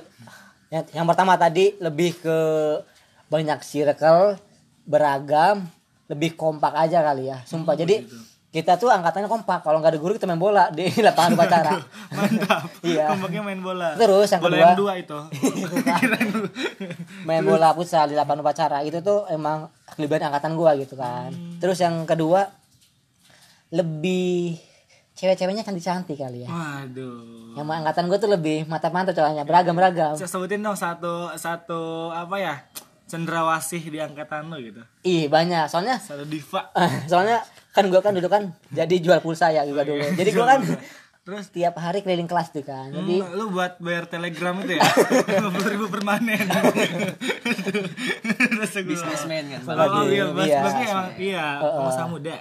yang, 0.72 0.84
yang 0.94 1.06
pertama 1.06 1.34
tadi 1.34 1.74
lebih 1.78 2.14
ke 2.16 2.38
banyak 3.26 3.58
circle 3.60 4.38
beragam 4.84 5.66
lebih 6.06 6.32
kompak 6.32 6.78
aja 6.78 7.02
kali 7.02 7.26
ya 7.26 7.42
sumpah 7.42 7.74
jadi 7.74 8.06
kita 8.48 8.76
tuh 8.76 8.86
angkatannya 8.86 9.26
kompak 9.26 9.60
kalau 9.60 9.80
nggak 9.80 9.92
ada 9.92 10.00
guru 10.00 10.12
kita 10.12 10.24
main 10.24 10.36
bola 10.36 10.70
di 10.70 10.86
lapangan 11.02 11.34
upacara 11.34 11.72
Mantap. 12.12 12.68
Iya. 12.82 13.08
Kompaknya 13.08 13.40
main 13.42 13.58
bola. 13.58 13.96
Terus 13.96 14.28
yang 14.28 14.38
bola 14.38 14.52
kedua. 14.52 14.62
yang 14.62 14.76
dua 14.76 14.92
itu. 14.94 15.18
Main 17.24 17.42
bola 17.42 17.72
futsal 17.72 18.06
di 18.06 18.14
lapangan 18.14 18.42
upacara 18.42 18.78
itu 18.82 19.00
tuh 19.00 19.24
emang 19.26 19.72
kelebihan 19.92 20.28
angkatan 20.28 20.52
gua 20.54 20.72
gitu 20.74 20.94
kan 20.94 21.30
terus 21.58 21.78
yang 21.78 22.02
kedua 22.02 22.48
lebih 23.68 24.58
cewek-ceweknya 25.12 25.62
cantik-cantik 25.62 26.16
kali 26.16 26.44
ya 26.44 26.48
Waduh. 26.48 27.56
yang 27.56 27.66
angkatan 27.66 28.04
gua 28.06 28.18
tuh 28.18 28.28
lebih 28.28 28.64
mata-mata 28.66 29.10
cowoknya 29.10 29.44
beragam-beragam 29.44 30.12
Saya 30.14 30.26
sebutin 30.26 30.60
dong 30.60 30.74
satu 30.74 31.32
satu 31.34 32.08
apa 32.08 32.36
ya? 32.36 32.56
Cendrawasih 33.04 33.82
di 33.84 34.00
angkatan 34.00 34.48
lu 34.48 34.56
gitu. 34.62 34.80
ih 35.04 35.28
banyak 35.28 35.68
soalnya 35.68 36.00
Satu 36.00 36.24
diva. 36.24 36.72
soalnya 37.10 37.44
kan 37.70 37.84
gua 37.86 38.00
kan 38.00 38.12
dulu 38.12 38.24
kan 38.26 38.42
jadi 38.68 38.94
jual 38.98 39.20
pulsa 39.20 39.48
ya 39.48 39.64
juga 39.64 39.84
dulu 39.84 40.00
jadi 40.12 40.30
gua 40.32 40.46
kan 40.48 40.60
Terus 41.22 41.46
tiap 41.48 41.78
hari 41.78 42.02
keliling 42.02 42.26
kelas 42.26 42.50
tuh 42.50 42.62
kan 42.62 42.90
jadi 42.90 43.22
Hmm, 43.22 43.38
lu 43.38 43.44
buat 43.48 43.78
bayar 43.78 44.04
telegram 44.04 44.58
itu 44.58 44.74
ya? 44.74 44.82
50 45.46 45.54
ribu 45.70 45.86
permanen. 45.86 46.42
Businessman 48.62 49.44
kan, 49.48 49.60
Bang. 49.62 49.78
Oh, 49.78 50.04
iya, 50.04 50.24
bos, 50.28 50.42
Iya. 50.42 50.60
bosnya 50.60 50.86
emang 50.88 51.08
iya, 51.16 51.44
pengusaha 51.60 52.06
muda. 52.06 52.36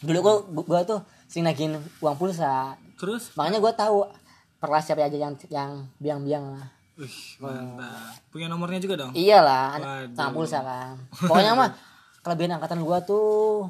dulu 0.00 0.18
gua 0.18 0.34
gua 0.62 0.80
tuh 0.82 0.98
sering 1.26 1.44
nagih 1.44 1.68
uang 1.98 2.16
pulsa 2.16 2.72
Terus 2.96 3.34
makanya 3.34 3.58
gua 3.58 3.72
tahu 3.74 4.08
perkelas 4.56 4.84
siapa 4.86 5.02
aja 5.02 5.18
yang 5.18 5.34
yang 5.50 5.70
biang-biang 5.98 6.44
lah 6.50 6.66
Wih, 6.96 7.16
mantap. 7.38 8.16
Punya 8.28 8.46
nomornya 8.46 8.76
juga 8.78 8.94
dong? 8.98 9.12
Iyalah, 9.12 9.76
sama 10.10 10.30
pulsa 10.30 10.60
kan. 10.60 11.00
Pokoknya 11.10 11.52
mah 11.54 11.72
kelebihan 12.20 12.54
angkatan 12.54 12.80
gua 12.80 13.00
tuh 13.00 13.68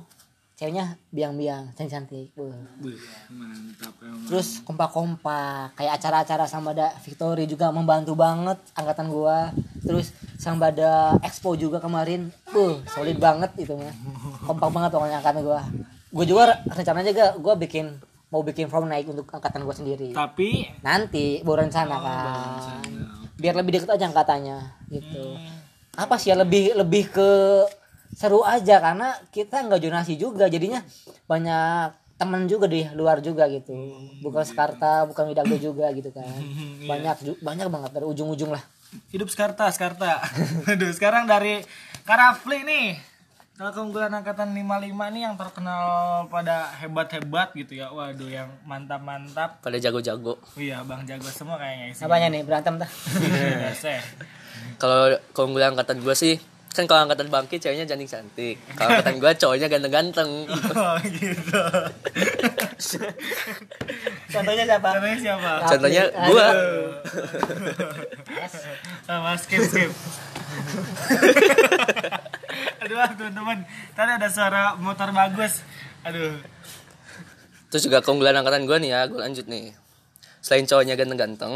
ceweknya 0.61 0.92
biang-biang, 1.09 1.73
cantik-cantik. 1.73 2.37
Mantap 2.37 3.96
emang. 4.05 4.29
Terus 4.29 4.61
kompak-kompak, 4.61 5.73
kayak 5.73 5.96
acara-acara 5.96 6.44
Sambada 6.44 6.92
Victory 7.01 7.49
juga 7.49 7.73
membantu 7.73 8.12
banget 8.12 8.61
angkatan 8.77 9.09
gua. 9.09 9.57
Terus 9.81 10.12
Sambada 10.37 11.16
Expo 11.25 11.57
juga 11.57 11.81
kemarin, 11.81 12.29
uh, 12.53 12.77
solid 12.92 13.16
banget 13.16 13.57
itu 13.57 13.73
mah. 13.73 13.88
Kompak 14.44 14.68
banget 14.68 14.92
pokoknya 14.92 15.25
angkatan 15.25 15.40
gua. 15.49 15.64
Gua 16.12 16.25
juga 16.29 16.61
rencananya 16.68 17.09
juga 17.09 17.27
gua 17.40 17.57
bikin 17.57 17.96
mau 18.29 18.44
bikin 18.44 18.68
form 18.68 18.92
naik 18.92 19.09
untuk 19.09 19.33
angkatan 19.33 19.64
gua 19.64 19.73
sendiri. 19.73 20.12
Tapi 20.12 20.68
Nanti 20.85 21.40
baru 21.40 21.64
rencana 21.64 21.96
kan. 22.05 22.85
Biar 23.40 23.57
lebih 23.57 23.81
deket 23.81 23.96
aja 23.96 24.12
angkatannya 24.12 24.61
gitu. 24.92 25.40
Apa 25.96 26.20
sih 26.20 26.29
ya 26.29 26.37
lebih 26.37 26.77
lebih 26.77 27.09
ke 27.09 27.29
seru 28.12 28.42
aja 28.42 28.79
karena 28.79 29.14
kita 29.31 29.62
nggak 29.62 29.81
jonasi 29.81 30.14
juga 30.14 30.46
jadinya 30.46 30.83
banyak 31.25 31.90
temen 32.14 32.44
juga 32.44 32.66
di 32.66 32.85
luar 32.92 33.18
juga 33.18 33.49
gitu. 33.49 33.73
Bukan 34.20 34.44
Skarta, 34.44 35.05
bukan 35.05 35.25
Widago 35.27 35.57
juga 35.57 35.88
gitu 35.90 36.11
kan. 36.11 36.29
Banyak 36.85 37.16
ju- 37.23 37.40
banyak 37.40 37.66
banget 37.66 37.90
dari 37.92 38.05
ujung-ujung 38.05 38.51
lah. 38.51 38.61
hidup 39.09 39.31
Skarta, 39.31 39.70
Skarta. 39.70 40.18
Aduh, 40.68 40.90
sekarang 40.90 41.25
dari 41.25 41.62
Karafli 42.03 42.61
nih. 42.61 42.88
Kalau 43.55 43.70
keunggulan 43.73 44.11
angkatan 44.11 44.51
55 44.51 44.66
nih 45.12 45.23
yang 45.23 45.37
terkenal 45.37 45.85
pada 46.27 46.68
hebat-hebat 46.77 47.53
gitu 47.55 47.77
ya. 47.77 47.88
Waduh, 47.88 48.27
yang 48.27 48.49
mantap-mantap. 48.64 49.61
pada 49.61 49.77
jago-jago 49.77 50.40
Iya, 50.57 50.81
Bang 50.83 51.05
Jago 51.05 51.29
semua 51.29 51.57
kayaknya 51.57 51.87
isinya. 51.88 52.09
Apanya 52.09 52.29
nih 52.31 52.42
berantem 52.42 52.75
dah? 52.77 52.90
Biasa. 52.90 53.88
kalau 54.77 55.03
keunggulan 55.31 55.73
angkatan 55.73 56.01
gue 56.01 56.14
sih 56.14 56.35
kan 56.71 56.87
kalau 56.87 57.03
angkatan 57.03 57.27
bangki 57.27 57.59
ceweknya 57.59 57.83
cantik 57.83 58.07
cantik 58.07 58.57
kalau 58.79 58.95
angkatan 58.95 59.19
gue 59.19 59.33
cowoknya 59.37 59.67
ganteng 59.67 59.91
ganteng 59.91 60.31
Oh, 60.81 60.97
gitu. 61.03 61.63
Contohnya 64.31 64.65
siapa? 64.65 64.89
Contohnya 64.95 65.19
siapa? 65.19 65.51
contohnya 65.67 66.03
gue 66.09 66.47
Sama 69.03 69.35
skip 69.35 69.61
skip. 69.67 69.91
Aduh, 72.81 72.97
teman-teman. 73.19 73.59
Tadi 73.93 74.11
ada 74.17 74.29
suara 74.31 74.63
motor 74.79 75.11
bagus. 75.11 75.63
Aduh. 76.03 76.33
terus 77.69 77.87
juga 77.87 78.03
keunggulan 78.03 78.35
angkatan 78.35 78.67
gue 78.67 78.77
nih 78.83 78.91
ya 78.91 79.07
gue 79.07 79.15
lanjut 79.15 79.47
nih 79.47 79.71
selain 80.43 80.67
cowoknya 80.67 80.99
ganteng 80.99 81.15
ganteng 81.15 81.55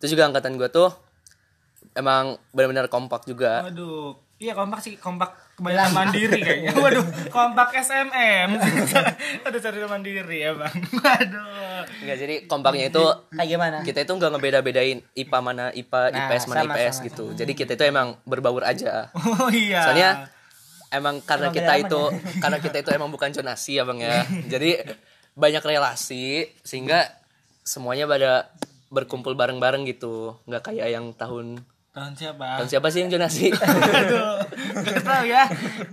terus 0.00 0.16
juga 0.16 0.32
angkatan 0.32 0.56
gue 0.56 0.64
tuh 0.72 0.88
emang 1.94 2.38
benar-benar 2.54 2.86
kompak 2.86 3.26
juga 3.26 3.66
Waduh. 3.68 4.16
Iya 4.40 4.56
kompak 4.56 4.80
sih, 4.80 4.96
kompak 4.96 5.36
kebanyakan 5.60 5.92
mandiri 5.92 6.40
kayaknya. 6.40 6.72
Waduh, 6.80 7.04
kompak 7.28 7.76
SMM. 7.76 8.56
Aduh, 9.44 9.60
cari 9.60 9.84
mandiri 9.84 10.48
ya, 10.48 10.56
Bang. 10.56 10.72
Waduh. 11.04 11.84
Enggak 12.00 12.16
jadi 12.24 12.34
kompaknya 12.48 12.88
itu 12.88 13.04
Kayak 13.36 13.48
gimana? 13.52 13.76
kita 13.84 14.00
itu 14.00 14.12
nggak 14.16 14.30
ngebeda-bedain 14.32 15.04
IPA 15.12 15.38
mana 15.44 15.68
IPA, 15.76 16.00
Nah, 16.08 16.16
IPS 16.24 16.44
mana 16.48 16.60
sama, 16.64 16.72
IPS 16.72 16.96
sama, 16.96 17.06
gitu. 17.12 17.24
Jadi 17.36 17.52
kita 17.52 17.76
itu 17.76 17.84
emang 17.84 18.16
berbaur 18.24 18.64
aja. 18.64 19.12
Oh 19.12 19.52
iya. 19.52 19.84
Soalnya 19.84 20.10
emang 20.90 21.20
karena 21.22 21.52
Emang 21.52 21.56
kita 21.60 21.72
itu 21.76 22.02
karena 22.42 22.58
kita 22.58 22.76
itu 22.82 22.90
emang 22.96 23.10
bukan 23.14 23.30
jonasi 23.30 23.78
ya 23.78 23.86
bang 23.86 23.98
ya 24.02 24.26
jadi 24.50 24.70
banyak 25.38 25.62
relasi 25.62 26.50
sehingga 26.66 27.06
semuanya 27.62 28.10
pada 28.10 28.50
berkumpul 28.90 29.38
bareng-bareng 29.38 29.86
gitu 29.86 30.34
nggak 30.50 30.74
kayak 30.74 30.90
yang 30.90 31.14
tahun 31.14 31.62
tahun 31.90 32.12
siapa 32.14 32.46
tahun 32.58 32.68
siapa 32.70 32.86
sih 32.90 32.98
yang 33.06 33.10
jonasi 33.10 33.50
Aduh, 33.98 34.38
gak 34.78 35.02
tau 35.02 35.26
ya. 35.26 35.42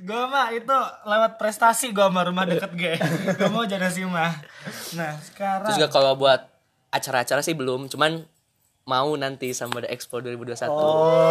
Gue 0.05 0.23
mah 0.29 0.53
itu 0.53 0.77
lewat 1.09 1.41
prestasi 1.41 1.89
gue 1.89 2.05
sama 2.05 2.21
rumah 2.21 2.45
deket 2.45 2.69
gue. 2.77 2.93
Gue 3.33 3.49
mau 3.49 3.65
jadi 3.65 3.89
sih 3.89 4.05
mah. 4.05 4.29
Nah 4.93 5.17
sekarang. 5.25 5.65
terus 5.65 5.81
juga 5.81 5.89
kalau 5.89 6.13
buat 6.13 6.45
acara-acara 6.93 7.41
sih 7.41 7.57
belum 7.57 7.89
cuman 7.89 8.29
mau 8.87 9.11
nanti 9.13 9.51
sama 9.51 9.77
The 9.77 9.91
Expo 9.91 10.17
2021 10.17 10.63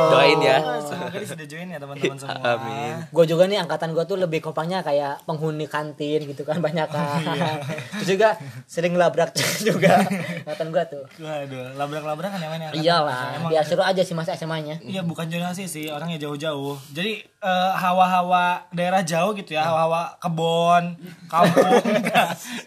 doain 0.06 0.38
ya 0.38 0.58
Oh, 0.58 0.76
semoga 0.78 1.16
disetujuin 1.16 1.68
ya 1.68 1.78
teman-teman 1.78 2.16
semua. 2.20 2.36
Amin. 2.52 2.94
gue 3.02 3.24
juga 3.24 3.44
nih 3.44 3.58
angkatan 3.58 3.90
gue 3.90 4.04
tuh 4.04 4.14
lebih 4.14 4.40
kompaknya 4.40 4.80
kayak 4.80 5.24
penghuni 5.24 5.64
kantin 5.64 6.20
gitu 6.22 6.44
kan 6.44 6.58
banyak 6.58 6.84
kan 6.84 7.24
terus 7.96 8.08
juga 8.08 8.36
sering 8.64 8.92
labrak 8.94 9.32
juga 9.68 10.04
angkatan 10.44 10.68
gue 10.68 10.84
tuh 10.86 11.04
Waduh, 11.16 11.72
labrak-labrakan 11.74 12.36
ya 12.36 12.48
mainnya. 12.48 12.68
iyalah 12.72 13.40
biar 13.46 13.64
seru 13.64 13.80
aja 13.80 14.00
sih 14.00 14.12
masa 14.12 14.36
SMA 14.36 14.58
nya 14.60 14.76
Iya 14.78 15.00
bukan 15.00 15.24
jonasi 15.26 15.64
sih, 15.64 15.88
orangnya 15.88 16.20
jauh-jauh. 16.20 16.76
Jadi 16.90 17.24
eh, 17.24 17.72
hawa-hawa 17.74 18.68
daerah 18.70 19.00
jauh 19.00 19.32
gitu 19.32 19.52
ya, 19.52 19.64
hawa-hawa 19.64 20.18
kebon, 20.18 20.92
kampung, 21.26 21.82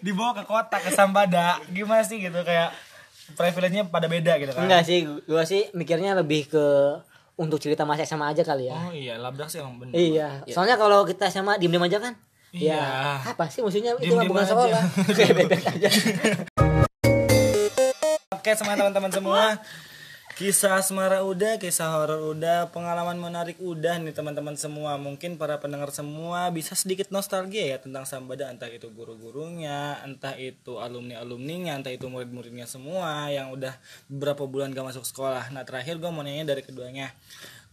dibawa 0.00 0.34
ke 0.34 0.44
kota, 0.44 0.76
ke 0.78 0.90
Sambada. 0.90 1.60
Gimana 1.68 2.00
sih 2.00 2.18
gitu 2.18 2.40
kayak 2.40 2.72
privilege-nya 3.34 3.86
pada 3.88 4.06
beda 4.10 4.38
gitu 4.38 4.52
kan. 4.54 4.66
enggak 4.66 4.82
sih 4.86 5.04
gue 5.04 5.42
sih 5.46 5.68
mikirnya 5.76 6.14
lebih 6.18 6.50
ke 6.50 6.64
untuk 7.40 7.56
cerita 7.56 7.88
masa 7.88 8.04
SMA 8.04 8.36
aja 8.36 8.44
kali 8.44 8.68
ya. 8.68 8.76
Oh 8.76 8.92
iya, 8.92 9.14
labrak 9.16 9.48
sih 9.48 9.64
emang 9.64 9.80
bener. 9.80 9.96
iya 9.96 10.44
soalnya 10.52 10.76
kalau 10.76 11.08
kita 11.08 11.32
SMA 11.32 11.56
diem 11.56 11.72
diem 11.72 11.86
aja 11.88 11.98
kan? 11.98 12.14
Iya. 12.50 12.76
ya 12.76 12.84
apa 13.30 13.46
sih 13.46 13.62
maksudnya? 13.62 13.94
Itu 14.02 14.12
mah 14.18 14.26
bukan 14.26 14.44
sekolah. 14.44 14.82
Kayak 15.16 15.34
bebek 15.38 15.62
aja. 15.70 15.90
Oke 18.34 18.50
semua 18.56 18.74
teman-teman 18.74 19.10
semua 19.12 19.42
Kisah 20.40 20.80
asmara 20.80 21.20
udah, 21.20 21.60
kisah 21.60 22.00
horor 22.00 22.32
udah, 22.32 22.72
pengalaman 22.72 23.20
menarik 23.20 23.60
udah 23.60 24.00
nih 24.00 24.16
teman-teman 24.16 24.56
semua. 24.56 24.96
Mungkin 24.96 25.36
para 25.36 25.60
pendengar 25.60 25.92
semua 25.92 26.48
bisa 26.48 26.72
sedikit 26.72 27.12
nostalgia 27.12 27.76
ya 27.76 27.76
tentang 27.76 28.08
Sambada, 28.08 28.48
entah 28.48 28.72
itu 28.72 28.88
guru-gurunya, 28.88 30.00
entah 30.00 30.32
itu 30.40 30.80
alumni-alumninya, 30.80 31.76
entah 31.76 31.92
itu 31.92 32.08
murid-muridnya 32.08 32.64
semua 32.64 33.28
yang 33.28 33.52
udah 33.52 33.76
beberapa 34.08 34.48
bulan 34.48 34.72
gak 34.72 34.96
masuk 34.96 35.04
sekolah. 35.04 35.52
Nah 35.52 35.60
terakhir 35.68 36.00
gue 36.00 36.08
mau 36.08 36.24
nanya 36.24 36.56
dari 36.56 36.64
keduanya, 36.64 37.12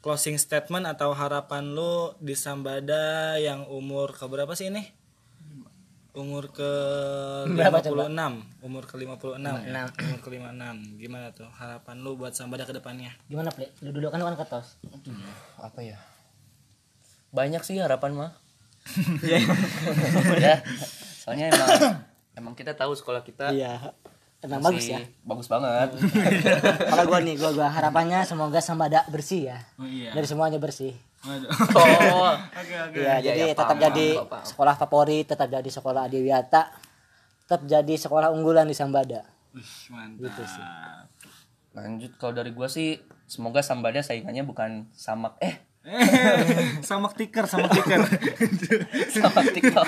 closing 0.03 0.35
statement 0.35 0.91
atau 0.91 1.15
harapan 1.15 1.71
lu 1.71 2.19
di 2.19 2.35
Sambada 2.35 3.39
yang 3.39 3.63
umur 3.71 4.11
keberapa 4.11 4.59
sih 4.59 4.67
ini? 4.67 5.06
Umur 6.17 6.49
ke 6.49 6.71
Berapa 7.53 7.77
56, 7.77 8.65
umur 8.65 8.83
ke 8.83 8.95
56 8.97 9.37
ya. 9.37 9.85
Umur 9.85 10.17
ke 10.17 10.29
56. 10.33 10.97
Gimana 10.97 11.29
tuh 11.29 11.45
harapan 11.53 11.95
lu 12.01 12.17
buat 12.17 12.33
Sambada 12.33 12.65
ke 12.65 12.73
depannya? 12.73 13.13
gimana 13.25 13.53
Ple? 13.53 13.69
lu 13.85 13.93
dulu 13.93 14.09
kan 14.09 14.17
lu 14.17 14.25
kan 14.25 14.35
ketos 14.35 14.81
apa 15.57 15.79
ya 15.79 15.97
banyak 17.29 17.61
sih 17.61 17.77
harapan 17.77 18.15
mah 18.15 18.31
ya 19.27 20.57
soalnya 21.19 21.51
emang 21.51 21.67
emang 22.33 22.53
kita 22.55 22.71
tahu 22.71 22.95
sekolah 22.95 23.19
kita 23.21 23.51
iya 23.51 23.91
emang 24.39 24.63
bagus 24.63 24.87
ya 24.87 25.03
bagus 25.21 25.45
banget 25.45 25.91
kalau 26.91 27.03
gua 27.05 27.19
nih 27.19 27.35
gua 27.35 27.51
gua 27.51 27.67
harapannya 27.67 28.23
semoga 28.23 28.57
Sambada 28.57 29.03
bersih 29.11 29.51
ya 29.51 29.57
Oh 29.75 29.85
iya. 29.85 30.15
dari 30.15 30.23
semuanya 30.23 30.57
bersih. 30.57 30.95
oh 31.27 32.33
Oke 32.33 32.75
oke. 32.77 32.97
ya 32.97 33.17
jadi 33.19 33.41
iya, 33.43 33.51
tetap 33.51 33.73
paham, 33.73 33.83
jadi 33.83 34.07
paham, 34.21 34.45
sekolah 34.45 34.75
favorit 34.75 35.25
tetap 35.25 35.47
jadi 35.49 35.65
sekolah 35.67 36.05
adiwiyata 36.05 36.61
tetap 37.43 37.61
jadi 37.63 37.93
sekolah 37.95 38.29
unggulan 38.29 38.63
di 38.63 38.73
Sambada 38.73 39.25
Wih, 39.51 39.65
mantap. 39.89 41.09
lanjut 41.73 42.11
kalau 42.15 42.33
dari 42.33 42.51
gua 42.51 42.67
sih 42.67 42.97
semoga 43.23 43.59
Sambada 43.59 43.99
saingannya 43.99 44.41
bukan 44.41 44.85
samak 44.91 45.35
eh 45.39 45.57
sama 46.83 47.07
tiker, 47.09 47.47
sama 47.47 47.71
tiker. 47.71 48.03
samak 49.09 49.55
TikTok 49.55 49.87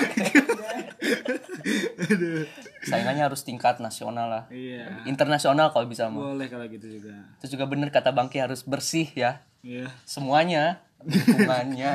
saingannya 2.82 3.22
harus 3.22 3.44
tingkat 3.44 3.78
nasional 3.78 4.26
lah 4.26 4.44
iya. 4.48 5.04
internasional 5.04 5.68
kalau 5.70 5.84
bisa 5.84 6.08
mah 6.08 6.32
Boleh 6.32 6.48
kalau 6.48 6.64
gitu 6.66 6.88
juga. 6.88 7.12
terus 7.38 7.52
juga 7.52 7.68
bener 7.68 7.92
kata 7.92 8.10
Bangki 8.10 8.40
harus 8.40 8.64
bersih 8.64 9.08
ya 9.12 9.44
Iya. 9.60 9.92
semuanya 10.08 10.80
lingkungannya 11.06 11.92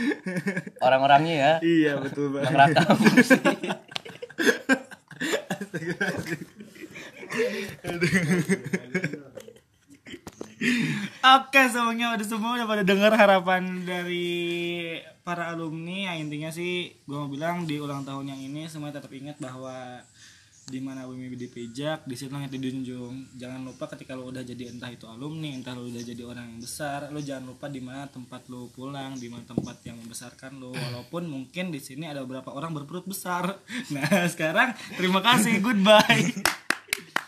orang-orangnya 0.86 1.34
ya. 1.34 1.52
Iya, 1.62 1.92
betul 1.98 2.34
banget. 2.34 2.50
Bang 2.50 2.58
Raka 2.58 2.82
bersih 2.94 3.42
Oke 11.24 11.60
semuanya 11.68 12.14
udah 12.14 12.26
semua 12.26 12.56
udah 12.56 12.68
pada 12.68 12.84
dengar 12.86 13.12
harapan 13.16 13.82
dari 13.84 14.96
para 15.26 15.50
alumni. 15.52 16.12
Yang 16.12 16.18
intinya 16.28 16.50
sih 16.54 16.94
gue 17.04 17.16
mau 17.16 17.28
bilang 17.28 17.66
di 17.66 17.80
ulang 17.80 18.06
tahun 18.06 18.32
yang 18.32 18.40
ini 18.40 18.70
semua 18.70 18.94
tetap 18.94 19.10
ingat 19.10 19.36
bahwa 19.42 20.00
di 20.64 20.80
mana 20.80 21.04
bumi 21.04 21.32
dipijak 21.36 22.08
di 22.08 22.14
situ 22.16 22.32
langit 22.32 22.52
dijunjung. 22.56 23.36
Jangan 23.36 23.60
lupa 23.64 23.84
ketika 23.92 24.16
lo 24.16 24.32
udah 24.32 24.40
jadi 24.40 24.72
entah 24.72 24.88
itu 24.88 25.04
alumni 25.04 25.52
entah 25.52 25.76
lo 25.76 25.84
udah 25.84 26.02
jadi 26.02 26.22
orang 26.24 26.56
yang 26.56 26.60
besar 26.64 27.12
lo 27.12 27.20
jangan 27.20 27.52
lupa 27.52 27.66
di 27.68 27.80
mana 27.84 28.08
tempat 28.08 28.48
lo 28.48 28.72
pulang 28.72 29.16
di 29.20 29.28
mana 29.28 29.44
tempat 29.44 29.84
yang 29.84 30.00
membesarkan 30.00 30.56
lo 30.56 30.72
walaupun 30.72 31.28
mungkin 31.28 31.68
di 31.68 31.80
sini 31.80 32.08
ada 32.08 32.24
beberapa 32.24 32.52
orang 32.52 32.72
berperut 32.72 33.04
besar. 33.04 33.60
Nah 33.94 34.26
sekarang 34.26 34.74
terima 34.96 35.20
kasih. 35.20 35.60
Goodbye 35.60 36.32